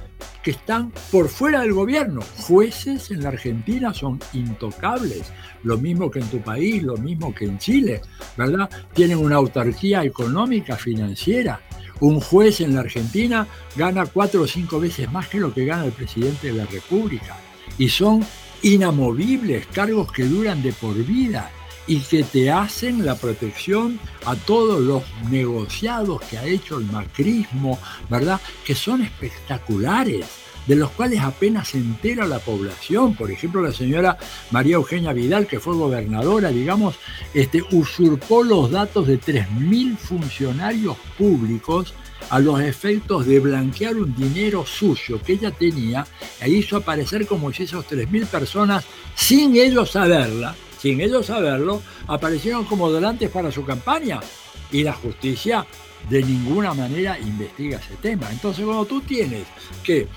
que 0.44 0.52
están 0.52 0.92
por 1.12 1.30
fuera 1.30 1.62
del 1.62 1.74
gobierno. 1.74 2.22
Jueces 2.38 3.12
en 3.12 3.24
la 3.24 3.30
Argentina 3.30 3.94
son 3.94 4.20
intocables, 4.34 5.32
lo 5.64 5.78
mismo 5.78 6.12
que 6.12 6.20
en 6.20 6.28
tu 6.28 6.42
país, 6.42 6.84
lo 6.84 6.98
mismo 6.98 7.34
que 7.34 7.46
en 7.46 7.58
Chile, 7.58 8.02
¿verdad? 8.38 8.70
Tienen 8.94 9.18
una 9.18 9.38
autarquía 9.38 10.04
económica, 10.04 10.76
financiera. 10.76 11.62
Un 12.02 12.22
juez 12.22 12.62
en 12.62 12.76
la 12.76 12.82
Argentina 12.82 13.46
gana 13.76 14.06
cuatro 14.06 14.44
o 14.44 14.48
cinco 14.48 14.80
veces 14.80 15.12
más 15.12 15.28
que 15.28 15.40
lo 15.40 15.54
que 15.54 15.66
gana 15.66 15.86
el 15.86 15.92
presidente 15.92 16.48
de 16.48 16.54
la 16.54 16.66
República 16.66 17.36
y 17.80 17.90
son 17.90 18.24
inamovibles, 18.62 19.66
cargos 19.68 20.12
que 20.12 20.26
duran 20.26 20.62
de 20.62 20.74
por 20.74 20.94
vida 20.94 21.52
y 21.88 22.02
que 22.02 22.24
te 22.24 22.52
hacen 22.52 23.04
la 23.04 23.16
protección 23.16 24.00
a 24.26 24.36
todos 24.36 24.80
los 24.80 25.02
negociados 25.32 26.22
que 26.22 26.38
ha 26.38 26.46
hecho 26.46 26.78
el 26.78 26.86
macrismo, 26.86 27.80
¿verdad? 28.10 28.40
Que 28.64 28.76
son 28.76 29.02
espectaculares, 29.02 30.28
de 30.70 30.76
los 30.76 30.92
cuales 30.92 31.22
apenas 31.22 31.70
se 31.70 31.80
entera 31.80 32.28
la 32.28 32.38
población. 32.38 33.16
Por 33.16 33.32
ejemplo, 33.32 33.60
la 33.64 33.72
señora 33.72 34.20
María 34.52 34.76
Eugenia 34.76 35.14
Vidal, 35.14 35.48
que 35.48 35.60
fue 35.60 35.74
gobernadora, 35.74 36.50
digamos, 36.50 36.96
este, 37.34 37.64
usurpó 37.72 38.44
los 38.44 38.70
datos 38.70 39.08
de 39.08 39.20
3.000 39.20 39.98
funcionarios 39.98 40.96
públicos 41.18 41.96
a 42.30 42.38
los 42.38 42.62
efectos 42.62 43.26
de 43.26 43.40
blanquear 43.40 43.96
un 43.96 44.16
dinero 44.16 44.64
sucio 44.64 45.20
que 45.20 45.34
ella 45.34 45.50
tenía 45.50 46.06
e 46.40 46.52
hizo 46.52 46.78
aparecer 46.78 47.26
como 47.26 47.52
si 47.52 47.64
esas 47.64 47.88
3.000 47.88 48.28
personas, 48.28 48.86
sin 49.16 49.56
ellos 49.56 49.90
saberla, 49.90 50.56
sin 50.80 51.02
ellos 51.02 51.26
saberlo, 51.26 51.82
aparecieron 52.06 52.66
como 52.66 52.92
donantes 52.92 53.32
para 53.32 53.52
su 53.52 53.66
campaña. 53.66 54.20
Y 54.72 54.84
la 54.84 54.94
justicia 54.94 55.66
de 56.10 56.24
ninguna 56.24 56.74
manera 56.74 57.20
investiga 57.20 57.80
ese 57.80 57.96
tema. 57.96 58.30
Entonces, 58.32 58.66
cuando 58.66 58.86
tú 58.86 59.02
tienes 59.02 59.46
que 59.84 60.08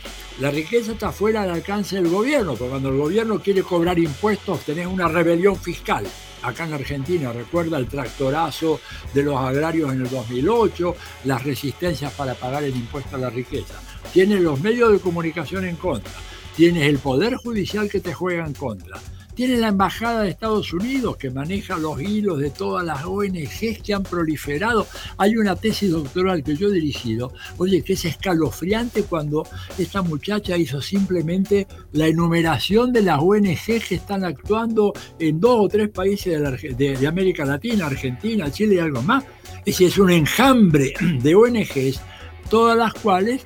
la 0.41 0.51
riqueza 0.51 0.93
está 0.93 1.13
fuera 1.13 1.43
del 1.43 1.51
alcance 1.51 1.97
del 1.97 2.09
gobierno, 2.09 2.55
porque 2.55 2.71
cuando 2.71 2.89
el 2.89 2.97
gobierno 2.97 3.39
quiere 3.41 3.63
cobrar 3.63 3.99
impuestos 3.99 4.61
tenés 4.61 4.87
una 4.87 5.09
rebelión 5.09 5.57
fiscal. 5.57 6.07
Acá 6.43 6.65
en 6.65 6.73
Argentina, 6.73 7.33
recuerda 7.33 7.79
el 7.79 7.87
tractorazo 7.87 8.81
de 9.15 9.23
los 9.23 9.37
agrarios 9.37 9.93
en 9.93 10.03
el 10.03 10.11
2008, 10.11 10.97
las 11.25 11.45
resistencias 11.45 12.13
para 12.15 12.35
pagar 12.35 12.65
el 12.65 12.75
impuesto 12.75 13.17
a 13.17 13.19
la 13.19 13.31
riqueza. 13.31 13.75
Tienes 14.13 14.41
los 14.41 14.61
medios 14.61 14.91
de 14.91 14.99
comunicación 14.99 15.67
en 15.67 15.77
contra, 15.77 16.13
tienes 16.57 16.89
el 16.89 16.99
poder 16.99 17.37
judicial 17.37 17.89
que 17.89 18.01
te 18.01 18.13
juega 18.13 18.45
en 18.45 18.55
contra, 18.55 18.99
tiene 19.35 19.57
la 19.57 19.69
Embajada 19.69 20.23
de 20.23 20.31
Estados 20.31 20.73
Unidos 20.73 21.17
que 21.17 21.31
maneja 21.31 21.79
los 21.79 22.01
hilos 22.01 22.39
de 22.39 22.51
todas 22.51 22.85
las 22.85 23.05
ONGs 23.05 23.83
que 23.83 23.95
han 23.95 24.03
proliferado. 24.03 24.87
Hay 25.17 25.37
una 25.37 25.57
tesis 25.57 25.91
doctoral 25.91 26.43
que 26.43 26.57
yo 26.57 26.69
he 26.69 26.73
dirigido, 26.73 27.33
oye, 27.59 27.83
que 27.83 27.95
es 27.95 28.05
escalofriante 28.05 29.05
cuando 29.05 29.47
esta 29.79 30.03
muchacha 30.03 30.57
hizo 30.57 30.81
simplemente 30.83 31.67
la 31.93 32.07
enumeración 32.07 32.93
de 32.93 33.03
las 33.03 33.21
ONGs 33.21 33.89
que 33.89 33.95
están 33.95 34.25
actuando 34.25 34.93
en 35.19 35.41
dos 35.41 35.57
o 35.61 35.69
tres 35.69 35.89
países 35.89 36.41
de, 36.77 37.07
América 37.07 37.45
Latina, 37.45 37.87
Argentina, 37.87 38.51
Chile 38.51 38.77
y 38.77 38.79
algo 38.79 39.03
más. 39.03 39.25
Es 39.59 39.65
decir, 39.67 39.89
es 39.89 39.99
un 39.99 40.11
enjambre 40.11 40.95
de 41.23 41.35
ONGs, 41.35 42.01
todas 42.49 42.77
las 42.77 42.95
cuales 42.95 43.43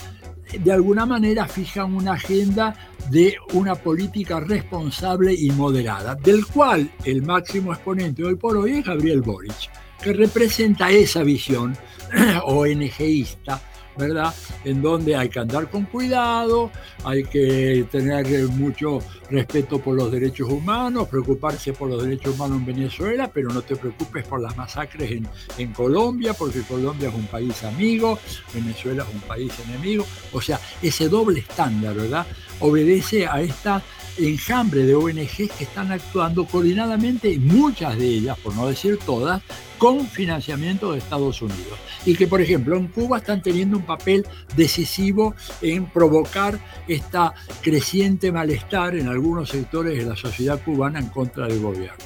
de 0.52 0.72
alguna 0.72 1.06
manera 1.06 1.46
fijan 1.46 1.94
una 1.94 2.12
agenda 2.12 2.74
de 3.11 3.37
una 3.52 3.74
política 3.74 4.40
responsable 4.40 5.35
y 5.35 5.50
moderada, 5.50 6.14
del 6.14 6.46
cual 6.46 6.90
el 7.04 7.22
máximo 7.22 7.72
exponente 7.72 8.24
hoy 8.24 8.37
por 8.37 8.56
hoy 8.56 8.78
es 8.78 8.85
Gabriel 8.85 9.22
Boric, 9.22 9.70
que 10.02 10.12
representa 10.12 10.90
esa 10.90 11.22
visión 11.22 11.76
ONGista, 12.44 13.61
¿verdad? 13.96 14.35
En 14.64 14.82
donde 14.82 15.16
hay 15.16 15.28
que 15.28 15.40
andar 15.40 15.70
con 15.70 15.85
cuidado, 15.85 16.70
hay 17.04 17.24
que 17.24 17.87
tener 17.90 18.26
mucho 18.48 18.98
respeto 19.31 19.79
por 19.79 19.97
los 19.97 20.11
derechos 20.11 20.49
humanos, 20.51 21.09
preocuparse 21.09 21.73
por 21.73 21.89
los 21.89 22.03
derechos 22.03 22.35
humanos 22.35 22.59
en 22.59 22.67
Venezuela, 22.67 23.31
pero 23.33 23.51
no 23.51 23.62
te 23.62 23.77
preocupes 23.77 24.25
por 24.27 24.41
las 24.41 24.57
masacres 24.57 25.11
en, 25.11 25.29
en 25.59 25.73
Colombia, 25.73 26.35
porque 26.35 26.62
Colombia 26.62 27.09
es 27.09 27.15
un 27.15 27.27
país 27.27 27.62
amigo, 27.65 28.19
Venezuela 28.55 29.05
es 29.09 29.15
un 29.15 29.21
país 29.23 29.53
enemigo. 29.69 30.07
O 30.33 30.41
sea, 30.41 30.61
ese 30.83 31.09
doble 31.09 31.41
estándar, 31.41 31.95
¿verdad? 31.95 32.27
Obedece 32.61 33.27
a 33.27 33.41
esta 33.41 33.83
enjambre 34.19 34.85
de 34.85 34.95
ONGs 34.95 35.51
que 35.53 35.65
están 35.65 35.93
actuando 35.93 36.47
coordinadamente, 36.47 37.39
muchas 37.39 37.99
de 37.99 38.07
ellas, 38.07 38.39
por 38.39 38.55
no 38.55 38.67
decir 38.67 38.99
todas, 39.05 39.43
con 39.79 40.07
financiamiento 40.07 40.93
de 40.93 40.99
Estados 40.99 41.43
Unidos. 41.43 41.79
Y 42.05 42.15
que, 42.15 42.27
por 42.27 42.41
ejemplo, 42.41 42.77
en 42.77 42.89
Cuba 42.89 43.19
están 43.19 43.43
teniendo 43.43 43.77
un 43.77 43.85
papel 43.85 44.25
decisivo 44.57 45.35
en 45.61 45.87
provocar 45.87 46.59
esta 46.89 47.35
creciente 47.62 48.33
malestar 48.33 48.97
en 48.97 49.09
algunos 49.16 49.48
sectores 49.48 49.96
de 49.96 50.05
la 50.05 50.14
sociedad 50.14 50.61
cubana 50.62 50.98
en 50.98 51.09
contra 51.09 51.46
del 51.46 51.61
gobierno. 51.61 52.05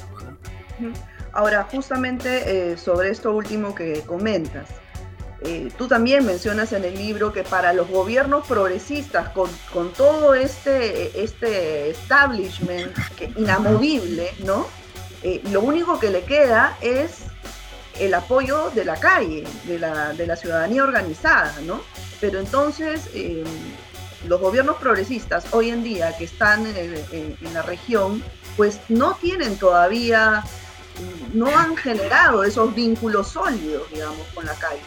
Ahora, 1.33 1.67
justamente 1.69 2.71
eh, 2.71 2.77
sobre 2.77 3.09
esto 3.09 3.33
último 3.33 3.75
que 3.75 4.01
comentas, 4.01 4.67
eh, 5.43 5.69
tú 5.77 5.87
también 5.87 6.25
mencionas 6.25 6.71
en 6.71 6.85
el 6.85 6.95
libro 6.95 7.33
que 7.33 7.43
para 7.43 7.73
los 7.73 7.89
gobiernos 7.89 8.47
progresistas, 8.47 9.29
con, 9.29 9.49
con 9.73 9.91
todo 9.91 10.35
este, 10.35 11.21
este 11.21 11.89
establishment 11.89 12.91
inamovible, 13.37 14.29
¿no? 14.45 14.67
Eh, 15.23 15.41
lo 15.51 15.61
único 15.61 15.99
que 15.99 16.09
le 16.11 16.23
queda 16.23 16.77
es 16.81 17.23
el 17.99 18.13
apoyo 18.13 18.71
de 18.71 18.85
la 18.85 18.95
calle, 18.95 19.43
de 19.65 19.79
la, 19.79 20.13
de 20.13 20.27
la 20.27 20.35
ciudadanía 20.37 20.83
organizada, 20.83 21.53
¿no? 21.65 21.81
Pero 22.21 22.39
entonces, 22.39 23.09
los 24.27 24.39
gobiernos 24.39 24.77
progresistas 24.77 25.45
hoy 25.51 25.69
en 25.69 25.83
día 25.83 26.15
que 26.17 26.25
están 26.25 26.65
en, 26.67 27.05
en 27.11 27.53
la 27.53 27.61
región, 27.61 28.23
pues 28.57 28.79
no 28.89 29.15
tienen 29.15 29.57
todavía, 29.57 30.43
no 31.33 31.47
han 31.57 31.75
generado 31.75 32.43
esos 32.43 32.73
vínculos 32.75 33.29
sólidos, 33.29 33.89
digamos, 33.91 34.25
con 34.33 34.45
la 34.45 34.53
calle. 34.55 34.81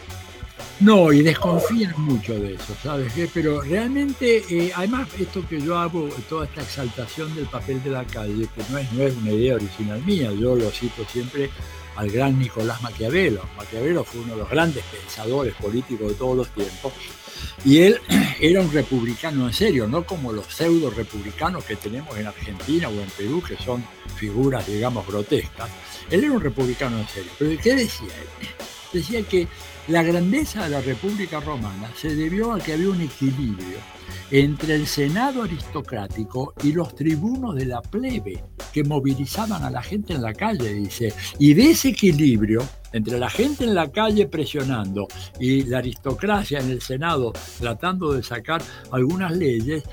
No, 0.79 1.13
y 1.13 1.21
desconfían 1.21 1.93
mucho 1.97 2.33
de 2.33 2.55
eso, 2.55 2.75
¿sabes 2.83 3.13
qué? 3.13 3.29
Pero 3.33 3.61
realmente, 3.61 4.43
eh, 4.49 4.73
además, 4.75 5.07
esto 5.17 5.47
que 5.47 5.61
yo 5.61 5.77
hago, 5.77 6.09
toda 6.27 6.45
esta 6.45 6.61
exaltación 6.61 7.33
del 7.33 7.45
papel 7.45 7.81
de 7.81 7.91
la 7.91 8.03
calle, 8.03 8.47
que 8.53 8.61
no 8.69 8.77
es, 8.77 8.91
no 8.91 9.03
es 9.03 9.15
una 9.15 9.31
idea 9.31 9.55
original 9.55 10.01
mía, 10.03 10.31
yo 10.33 10.55
lo 10.55 10.69
cito 10.71 11.05
siempre 11.05 11.49
al 11.95 12.09
gran 12.09 12.37
Nicolás 12.39 12.81
Maquiavelo. 12.81 13.43
Maquiavelo 13.57 14.03
fue 14.03 14.21
uno 14.21 14.33
de 14.33 14.39
los 14.39 14.49
grandes 14.49 14.83
pensadores 14.85 15.53
políticos 15.55 16.09
de 16.09 16.15
todos 16.15 16.37
los 16.37 16.49
tiempos, 16.49 16.93
y 17.63 17.79
él 17.79 17.99
era 18.39 18.61
un 18.61 18.71
republicano 18.71 19.47
en 19.47 19.53
serio, 19.53 19.87
no 19.87 20.05
como 20.05 20.31
los 20.31 20.45
pseudo 20.47 20.89
republicanos 20.89 21.63
que 21.63 21.75
tenemos 21.75 22.17
en 22.17 22.27
Argentina 22.27 22.89
o 22.89 22.91
en 22.91 23.09
Perú, 23.17 23.41
que 23.41 23.57
son 23.57 23.83
figuras, 24.15 24.67
digamos, 24.67 25.05
grotescas. 25.07 25.69
Él 26.09 26.23
era 26.23 26.33
un 26.33 26.41
republicano 26.41 26.99
en 26.99 27.07
serio. 27.07 27.31
Pero 27.37 27.61
¿qué 27.61 27.75
decía 27.75 28.07
él? 28.07 28.47
Decía 28.93 29.23
que 29.23 29.47
la 29.87 30.03
grandeza 30.03 30.63
de 30.63 30.69
la 30.69 30.81
República 30.81 31.39
Romana 31.39 31.91
se 31.95 32.15
debió 32.15 32.53
a 32.53 32.59
que 32.59 32.73
había 32.73 32.89
un 32.89 33.01
equilibrio 33.01 33.77
entre 34.31 34.75
el 34.75 34.87
Senado 34.87 35.43
aristocrático 35.43 36.53
y 36.63 36.71
los 36.71 36.95
tribunos 36.95 37.55
de 37.55 37.65
la 37.65 37.81
plebe 37.81 38.43
que 38.75 38.83
movilizaban 38.83 39.63
a 39.63 39.69
la 39.69 39.81
gente 39.81 40.11
en 40.11 40.21
la 40.21 40.33
calle, 40.33 40.73
dice. 40.73 41.13
Y 41.39 41.53
de 41.53 41.71
ese 41.71 41.87
equilibrio 41.89 42.61
entre 42.95 43.19
la 43.19 43.29
gente 43.29 43.65
en 43.65 43.75
la 43.75 43.91
calle 43.91 44.27
presionando 44.27 45.07
y 45.39 45.63
la 45.63 45.79
aristocracia 45.79 46.59
en 46.59 46.69
el 46.69 46.81
Senado 46.81 47.33
tratando 47.59 48.13
de 48.13 48.23
sacar 48.23 48.61
algunas 48.91 49.35
leyes, 49.35 49.83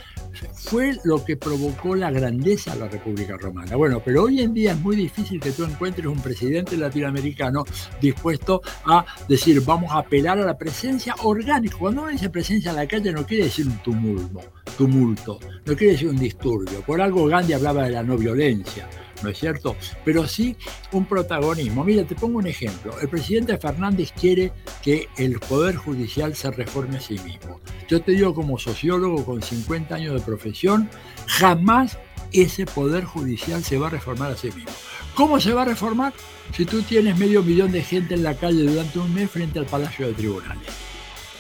fue 0.55 0.97
lo 1.05 1.25
que 1.25 1.37
provocó 1.37 1.95
la 1.95 2.11
grandeza 2.11 2.73
de 2.73 2.81
la 2.81 2.89
República 2.89 3.37
Romana. 3.37 3.77
Bueno, 3.77 4.01
pero 4.05 4.25
hoy 4.25 4.41
en 4.41 4.55
día 4.55 4.73
es 4.73 4.81
muy 4.81 4.97
difícil 4.97 5.41
que 5.41 5.51
tú 5.51 5.65
encuentres 5.65 6.07
un 6.07 6.21
presidente 6.21 6.77
latinoamericano 6.77 7.65
dispuesto 8.01 8.63
a 8.87 9.05
decir 9.29 9.61
vamos 9.63 9.91
a 9.93 9.99
apelar 9.99 10.39
a 10.39 10.47
la 10.47 10.57
presencia 10.57 11.15
orgánica. 11.25 11.77
Cuando 11.77 12.03
uno 12.03 12.11
dice 12.11 12.31
presencia 12.31 12.71
en 12.71 12.77
la 12.77 12.87
calle 12.87 13.13
no 13.13 13.27
quiere 13.27 13.45
decir 13.45 13.67
un 13.67 13.79
tumulto, 13.79 14.41
tumulto, 14.79 15.39
no 15.67 15.77
quiere 15.77 15.93
decir 15.93 16.09
un 16.09 16.19
disturbio. 16.19 16.81
Por 16.83 17.01
algo 17.01 17.27
Gandhi 17.27 17.53
hablaba 17.53 17.85
de 17.85 17.91
la 17.91 18.03
no 18.03 18.17
violencia. 18.17 18.89
¿No 19.23 19.31
es 19.31 19.39
cierto? 19.39 19.77
Pero 20.05 20.27
sí 20.27 20.57
un 20.93 21.07
protagonismo. 21.07 21.85
Mira, 21.85 22.05
te 22.05 22.15
pongo 22.15 22.39
un 22.39 22.47
ejemplo. 22.47 22.99
El 23.01 23.09
presidente 23.09 23.57
Fernández 23.59 24.13
quiere 24.13 24.53
que 24.83 25.09
el 25.17 25.39
Poder 25.41 25.77
Judicial 25.77 26.35
se 26.35 26.51
reforme 26.51 26.97
a 26.97 27.01
sí 27.01 27.15
mismo. 27.19 27.61
Yo 27.89 28.01
te 28.03 28.13
digo 28.13 28.35
como 28.35 28.59
sociólogo 28.59 29.25
con 29.25 29.43
50 29.43 29.95
años 29.95 30.15
de 30.15 30.21
profesión, 30.21 30.89
jamás 31.27 31.99
ese 32.33 32.67
Poder 32.67 33.05
Judicial 33.05 33.63
se 33.63 33.79
va 33.79 33.89
a 33.89 33.91
reformar 33.91 34.33
a 34.33 34.37
sí 34.37 34.49
mismo. 34.49 34.73
¿Cómo 35.15 35.41
se 35.41 35.53
va 35.53 35.63
a 35.63 35.67
reformar? 35.67 36.13
Si 36.55 36.65
tú 36.65 36.83
tienes 36.83 37.19
medio 37.19 37.43
millón 37.43 37.73
de 37.73 37.83
gente 37.83 38.15
en 38.15 38.23
la 38.23 38.35
calle 38.35 38.63
durante 38.63 38.99
un 38.99 39.13
mes 39.15 39.31
frente 39.31 39.59
al 39.59 39.67
Palacio 39.67 40.07
de 40.07 40.15
Tribunales 40.15 40.92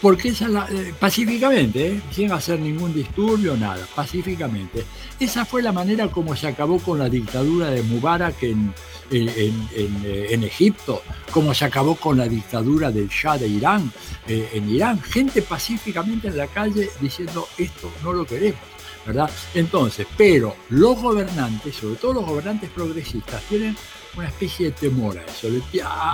porque 0.03 0.31
esa 0.31 0.67
eh, 0.69 0.93
pacíficamente, 0.99 1.87
¿eh? 1.87 2.03
sin 2.11 2.33
hacer 2.33 2.59
ningún 2.59 2.93
disturbio, 2.93 3.57
nada, 3.57 3.87
pacíficamente. 3.95 4.85
Esa 5.21 5.45
fue 5.45 5.63
la 5.63 5.71
manera 5.71 6.09
como 6.09 6.35
se 6.35 6.49
acabó 6.49 6.81
con 6.81 6.99
la 6.99 7.09
dictadura 7.09 7.71
de 7.71 7.83
Mubarak 7.85 8.43
en, 8.43 8.75
en, 9.13 9.69
en, 9.73 10.43
Egipto, 10.43 11.03
como 11.31 11.55
se 11.55 11.67
acabó 11.67 11.95
con 11.95 12.19
la 12.19 12.27
dictadura 12.27 12.91
del 12.91 13.09
Shah 13.09 13.39
de 13.39 13.47
Irán 13.47 13.93
eh, 14.27 14.51
en 14.53 14.69
Irán. 14.69 15.01
Gente 15.01 15.41
pacíficamente 15.41 16.27
en 16.27 16.37
la 16.37 16.49
calle 16.49 16.91
diciendo 17.01 17.47
esto 17.57 17.89
no 18.03 18.13
lo 18.13 18.27
queremos. 18.27 18.61
¿verdad? 19.07 19.31
Entonces, 19.55 20.07
pero 20.17 20.55
los 20.71 21.01
gobernantes, 21.01 21.75
sobre 21.77 21.97
todo 21.97 22.15
los 22.15 22.27
gobernantes 22.27 22.71
progresistas, 22.71 23.43
tienen 23.49 23.77
una 24.17 24.29
especie 24.29 24.67
de 24.67 24.73
temor 24.73 25.19
a 25.19 25.25
eso. 25.25 25.49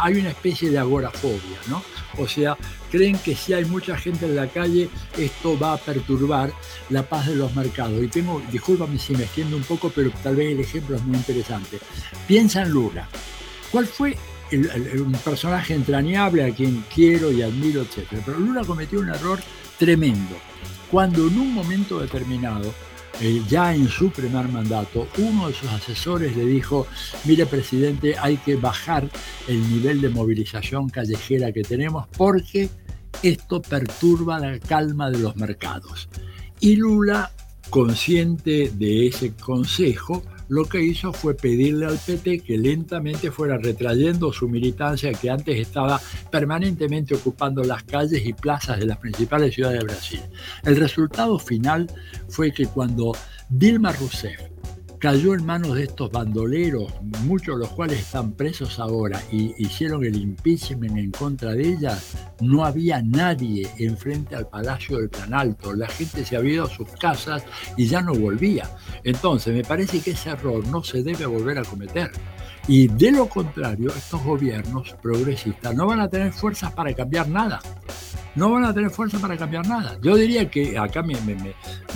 Hay 0.02 0.14
una 0.14 0.30
especie 0.30 0.70
de 0.70 0.78
agorafobia, 0.78 1.58
¿no? 1.68 1.82
O 2.18 2.26
sea, 2.26 2.56
creen 2.90 3.18
que 3.18 3.34
si 3.34 3.52
hay 3.52 3.64
mucha 3.64 3.96
gente 3.96 4.26
en 4.26 4.36
la 4.36 4.48
calle, 4.48 4.88
esto 5.16 5.58
va 5.58 5.74
a 5.74 5.76
perturbar 5.78 6.52
la 6.90 7.02
paz 7.02 7.26
de 7.26 7.36
los 7.36 7.54
mercados. 7.54 8.02
Y 8.02 8.08
tengo, 8.08 8.42
discúlpame 8.50 8.98
si 8.98 9.14
me 9.14 9.24
extiendo 9.24 9.56
un 9.56 9.64
poco, 9.64 9.90
pero 9.90 10.10
tal 10.22 10.36
vez 10.36 10.52
el 10.52 10.60
ejemplo 10.60 10.96
es 10.96 11.02
muy 11.02 11.16
interesante. 11.16 11.78
Piensa 12.26 12.62
en 12.62 12.70
Lula. 12.70 13.08
¿Cuál 13.70 13.86
fue 13.86 14.16
un 14.50 15.12
personaje 15.24 15.74
entrañable 15.74 16.44
a 16.44 16.54
quien 16.54 16.84
quiero 16.92 17.30
y 17.30 17.42
admiro, 17.42 17.82
etcétera? 17.82 18.22
Pero 18.24 18.38
Lula 18.38 18.64
cometió 18.64 19.00
un 19.00 19.10
error 19.10 19.40
tremendo. 19.78 20.36
Cuando 20.90 21.26
en 21.26 21.38
un 21.38 21.52
momento 21.52 22.00
determinado 22.00 22.72
eh, 23.20 23.42
ya 23.48 23.74
en 23.74 23.88
su 23.88 24.10
primer 24.10 24.48
mandato, 24.48 25.08
uno 25.18 25.48
de 25.48 25.54
sus 25.54 25.68
asesores 25.70 26.36
le 26.36 26.44
dijo, 26.44 26.86
mire 27.24 27.46
presidente, 27.46 28.14
hay 28.18 28.36
que 28.36 28.56
bajar 28.56 29.08
el 29.48 29.60
nivel 29.70 30.00
de 30.00 30.08
movilización 30.08 30.88
callejera 30.88 31.52
que 31.52 31.62
tenemos 31.62 32.06
porque 32.16 32.70
esto 33.22 33.60
perturba 33.60 34.38
la 34.38 34.58
calma 34.58 35.10
de 35.10 35.18
los 35.18 35.36
mercados. 35.36 36.08
Y 36.60 36.76
Lula, 36.76 37.32
consciente 37.70 38.70
de 38.74 39.08
ese 39.08 39.34
consejo, 39.34 40.22
lo 40.48 40.64
que 40.64 40.82
hizo 40.82 41.12
fue 41.12 41.34
pedirle 41.34 41.86
al 41.86 41.98
PT 41.98 42.40
que 42.40 42.58
lentamente 42.58 43.30
fuera 43.30 43.58
retrayendo 43.58 44.32
su 44.32 44.48
militancia 44.48 45.12
que 45.12 45.30
antes 45.30 45.58
estaba 45.58 46.00
permanentemente 46.30 47.14
ocupando 47.14 47.62
las 47.62 47.84
calles 47.84 48.26
y 48.26 48.32
plazas 48.32 48.78
de 48.78 48.86
las 48.86 48.98
principales 48.98 49.54
ciudades 49.54 49.78
de 49.80 49.84
Brasil. 49.84 50.20
El 50.64 50.76
resultado 50.76 51.38
final 51.38 51.90
fue 52.28 52.52
que 52.52 52.66
cuando 52.66 53.12
Dilma 53.48 53.92
Rousseff 53.92 54.40
cayó 54.98 55.34
en 55.34 55.46
manos 55.46 55.74
de 55.76 55.84
estos 55.84 56.10
bandoleros, 56.10 56.92
muchos 57.24 57.56
de 57.56 57.60
los 57.60 57.68
cuales 57.70 58.00
están 58.00 58.32
presos 58.32 58.78
ahora, 58.78 59.22
y 59.30 59.54
hicieron 59.58 60.04
el 60.04 60.16
impeachment 60.16 60.96
en 60.96 61.10
contra 61.10 61.52
de 61.52 61.68
ella, 61.68 61.98
no 62.40 62.64
había 62.64 63.02
nadie 63.02 63.68
enfrente 63.78 64.34
al 64.34 64.48
Palacio 64.48 64.98
del 64.98 65.08
Planalto. 65.08 65.74
La 65.74 65.88
gente 65.88 66.24
se 66.24 66.36
había 66.36 66.54
ido 66.54 66.64
a 66.64 66.70
sus 66.70 66.88
casas 66.92 67.44
y 67.76 67.86
ya 67.86 68.02
no 68.02 68.14
volvía. 68.14 68.70
Entonces, 69.04 69.54
me 69.54 69.62
parece 69.62 70.00
que 70.00 70.12
ese 70.12 70.30
error 70.30 70.66
no 70.66 70.82
se 70.82 71.02
debe 71.02 71.26
volver 71.26 71.58
a 71.58 71.64
cometer. 71.64 72.10
Y 72.66 72.88
de 72.88 73.12
lo 73.12 73.28
contrario, 73.28 73.90
estos 73.96 74.22
gobiernos 74.22 74.94
progresistas 75.00 75.74
no 75.74 75.86
van 75.86 76.00
a 76.00 76.08
tener 76.08 76.32
fuerzas 76.32 76.72
para 76.72 76.92
cambiar 76.92 77.28
nada 77.28 77.60
no 78.38 78.52
van 78.52 78.64
a 78.64 78.72
tener 78.72 78.90
fuerza 78.90 79.18
para 79.18 79.36
cambiar 79.36 79.66
nada. 79.66 79.98
Yo 80.00 80.14
diría 80.14 80.48
que 80.48 80.78
acá 80.78 81.02
me, 81.02 81.16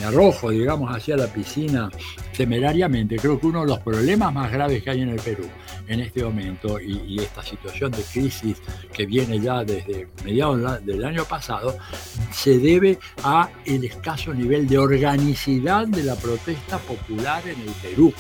arrojo, 0.05 0.51
digamos, 0.51 0.95
hacia 0.95 1.17
la 1.17 1.29
piscina 1.29 1.89
temerariamente. 2.37 3.17
Creo 3.17 3.39
que 3.39 3.47
uno 3.47 3.61
de 3.61 3.69
los 3.69 3.79
problemas 3.79 4.35
más 4.35 4.51
graves 4.51 4.83
que 4.83 4.91
hay 4.91 5.03
en 5.03 5.11
el 5.11 5.21
Perú 5.21 5.45
en 5.87 6.01
este 6.01 6.25
momento 6.25 6.81
y, 6.81 7.21
esta 7.23 7.43
situación 7.43 7.93
de 7.93 8.03
crisis 8.03 8.57
que 8.93 9.07
viene 9.07 9.39
ya 9.39 9.63
desde 9.63 10.09
mediados 10.25 10.85
del 10.85 11.05
año 11.05 11.25
pasado 11.25 11.77
se 12.33 12.59
debe 12.59 12.99
a 13.23 13.49
el 13.65 13.85
escaso 13.85 14.35
nivel 14.35 14.67
de 14.67 14.79
organicidad 14.79 15.87
de 15.87 16.03
la 16.03 16.17
protesta 16.17 16.79
popular 16.79 17.43
en 17.47 17.61
el 17.61 17.73
Perú, 17.81 18.13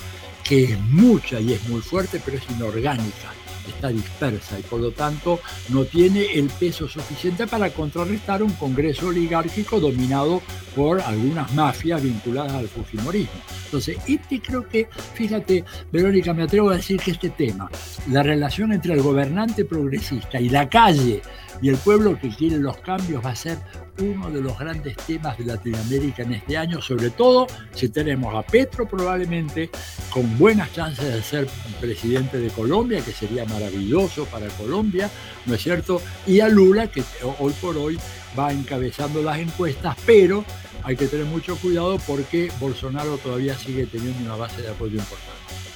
que 0.44 0.64
es 0.64 0.80
mucha 0.80 1.40
y 1.40 1.54
es 1.54 1.68
muy 1.68 1.80
fuerte, 1.80 2.20
pero 2.24 2.36
es 2.36 2.44
inorgánica 2.50 3.41
está 3.70 3.88
dispersa 3.88 4.58
y 4.58 4.62
por 4.62 4.80
lo 4.80 4.90
tanto 4.92 5.40
no 5.68 5.84
tiene 5.84 6.24
el 6.34 6.48
peso 6.48 6.88
suficiente 6.88 7.46
para 7.46 7.70
contrarrestar 7.70 8.42
un 8.42 8.52
Congreso 8.52 9.08
oligárquico 9.08 9.80
dominado 9.80 10.42
por 10.74 11.00
algunas 11.00 11.52
mafias 11.54 12.02
vinculadas 12.02 12.52
al 12.52 12.68
fujimorismo. 12.68 13.40
Entonces, 13.64 13.98
este 14.06 14.40
creo 14.40 14.68
que, 14.68 14.88
fíjate, 15.14 15.64
Verónica, 15.90 16.32
me 16.32 16.42
atrevo 16.42 16.70
a 16.70 16.76
decir 16.76 17.00
que 17.00 17.12
este 17.12 17.30
tema, 17.30 17.70
la 18.10 18.22
relación 18.22 18.72
entre 18.72 18.94
el 18.94 19.02
gobernante 19.02 19.64
progresista 19.64 20.40
y 20.40 20.48
la 20.48 20.68
calle 20.68 21.22
y 21.62 21.68
el 21.68 21.76
pueblo 21.76 22.18
que 22.20 22.28
quiere 22.28 22.58
los 22.58 22.76
cambios 22.78 23.24
va 23.24 23.30
a 23.30 23.36
ser 23.36 23.56
uno 24.00 24.30
de 24.30 24.40
los 24.40 24.58
grandes 24.58 24.96
temas 24.96 25.38
de 25.38 25.44
Latinoamérica 25.44 26.24
en 26.24 26.34
este 26.34 26.56
año, 26.58 26.82
sobre 26.82 27.10
todo 27.10 27.46
si 27.72 27.88
tenemos 27.88 28.34
a 28.34 28.42
Petro 28.42 28.86
probablemente 28.86 29.70
con 30.10 30.36
buenas 30.36 30.72
chances 30.72 31.14
de 31.14 31.22
ser 31.22 31.48
presidente 31.80 32.38
de 32.38 32.50
Colombia, 32.50 33.00
que 33.00 33.12
sería 33.12 33.44
maravilloso 33.44 34.24
para 34.26 34.48
Colombia, 34.48 35.08
¿no 35.46 35.54
es 35.54 35.62
cierto? 35.62 36.02
Y 36.26 36.40
a 36.40 36.48
Lula, 36.48 36.88
que 36.88 37.04
hoy 37.38 37.52
por 37.60 37.76
hoy 37.76 37.98
va 38.36 38.52
encabezando 38.52 39.22
las 39.22 39.38
encuestas, 39.38 39.96
pero 40.04 40.44
hay 40.82 40.96
que 40.96 41.06
tener 41.06 41.26
mucho 41.26 41.56
cuidado 41.56 41.98
porque 42.06 42.50
Bolsonaro 42.58 43.18
todavía 43.18 43.56
sigue 43.56 43.86
teniendo 43.86 44.20
una 44.24 44.34
base 44.34 44.62
de 44.62 44.68
apoyo 44.68 44.98
importante. 44.98 45.71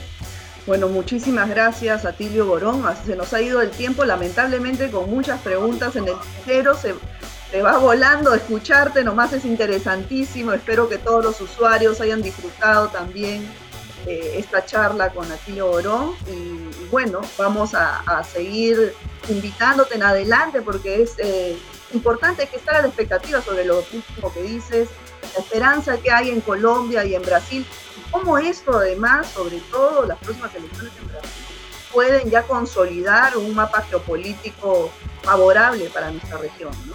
Bueno, 0.66 0.88
muchísimas 0.88 1.48
gracias 1.48 2.04
a 2.04 2.12
Tilio 2.12 2.44
Borón. 2.46 2.84
Se 3.06 3.14
nos 3.14 3.32
ha 3.32 3.40
ido 3.40 3.62
el 3.62 3.70
tiempo, 3.70 4.04
lamentablemente, 4.04 4.90
con 4.90 5.08
muchas 5.08 5.40
preguntas 5.40 5.94
en 5.94 6.08
el 6.08 6.14
tijero. 6.18 6.74
Se, 6.74 6.92
va 7.62 7.78
volando 7.78 8.34
escucharte, 8.34 9.04
nomás 9.04 9.32
es 9.32 9.44
interesantísimo. 9.44 10.52
Espero 10.52 10.88
que 10.88 10.98
todos 10.98 11.24
los 11.24 11.40
usuarios 11.40 12.00
hayan 12.00 12.20
disfrutado 12.20 12.88
también 12.88 13.48
eh, 14.06 14.34
esta 14.38 14.66
charla 14.66 15.10
con 15.10 15.30
Atilio 15.30 15.68
Borón. 15.68 16.14
Y, 16.26 16.88
bueno, 16.90 17.20
vamos 17.38 17.72
a, 17.74 18.24
seguir 18.24 18.92
invitándote 19.28 19.94
en 19.94 20.02
adelante 20.02 20.62
porque 20.62 21.02
es 21.02 21.14
eh, 21.18 21.56
importante 21.94 22.48
que 22.48 22.56
estar 22.56 22.74
a 22.74 22.82
la 22.82 22.88
expectativa 22.88 23.40
sobre 23.40 23.64
lo 23.64 23.78
último 23.78 24.34
que 24.34 24.42
dices, 24.42 24.88
la 25.32 25.42
esperanza 25.42 25.96
que 25.98 26.10
hay 26.10 26.30
en 26.30 26.40
Colombia 26.40 27.04
y 27.04 27.14
en 27.14 27.22
Brasil 27.22 27.64
cómo 28.18 28.38
esto 28.38 28.78
además, 28.78 29.28
sobre 29.28 29.58
todo 29.70 30.06
las 30.06 30.18
próximas 30.18 30.54
elecciones 30.54 30.92
en 31.00 31.08
Brasil, 31.08 31.30
pueden 31.92 32.30
ya 32.30 32.42
consolidar 32.42 33.36
un 33.36 33.54
mapa 33.54 33.82
geopolítico 33.82 34.90
favorable 35.22 35.90
para 35.92 36.10
nuestra 36.10 36.38
región. 36.38 36.72
¿no? 36.86 36.94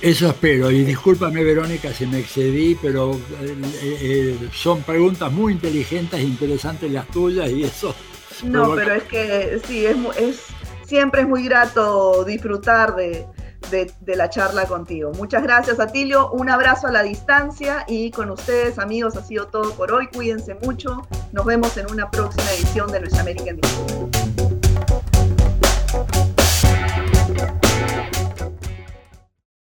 Eso 0.00 0.28
espero, 0.28 0.70
y 0.70 0.84
discúlpame 0.84 1.42
Verónica 1.44 1.92
si 1.92 2.06
me 2.06 2.20
excedí, 2.20 2.74
pero 2.80 3.14
eh, 3.14 3.56
eh, 3.82 4.48
son 4.52 4.82
preguntas 4.82 5.30
muy 5.32 5.52
inteligentes 5.52 6.20
e 6.20 6.22
interesantes 6.22 6.90
las 6.90 7.06
tuyas 7.08 7.50
y 7.50 7.64
eso... 7.64 7.94
No, 8.44 8.74
pero 8.74 8.94
es 8.94 9.04
que 9.04 9.60
sí, 9.66 9.86
es, 9.86 9.96
es, 10.18 10.40
siempre 10.86 11.22
es 11.22 11.28
muy 11.28 11.44
grato 11.44 12.24
disfrutar 12.24 12.94
de, 12.94 13.26
de, 13.70 14.16
la 14.16 14.30
charla 14.30 14.66
contigo. 14.66 15.12
Muchas 15.12 15.42
gracias, 15.42 15.80
Atilio. 15.80 16.30
Un 16.30 16.48
abrazo 16.48 16.86
a 16.86 16.92
la 16.92 17.02
distancia 17.02 17.84
y 17.88 18.10
con 18.10 18.30
ustedes, 18.30 18.78
amigos, 18.78 19.16
ha 19.16 19.22
sido 19.22 19.48
todo 19.48 19.72
por 19.74 19.92
hoy. 19.92 20.08
Cuídense 20.08 20.54
mucho. 20.54 21.06
Nos 21.32 21.44
vemos 21.44 21.76
en 21.76 21.90
una 21.90 22.10
próxima 22.10 22.50
edición 22.52 22.90
de 22.90 23.00
Nuestra 23.00 23.22
América 23.22 23.50
en 23.50 23.60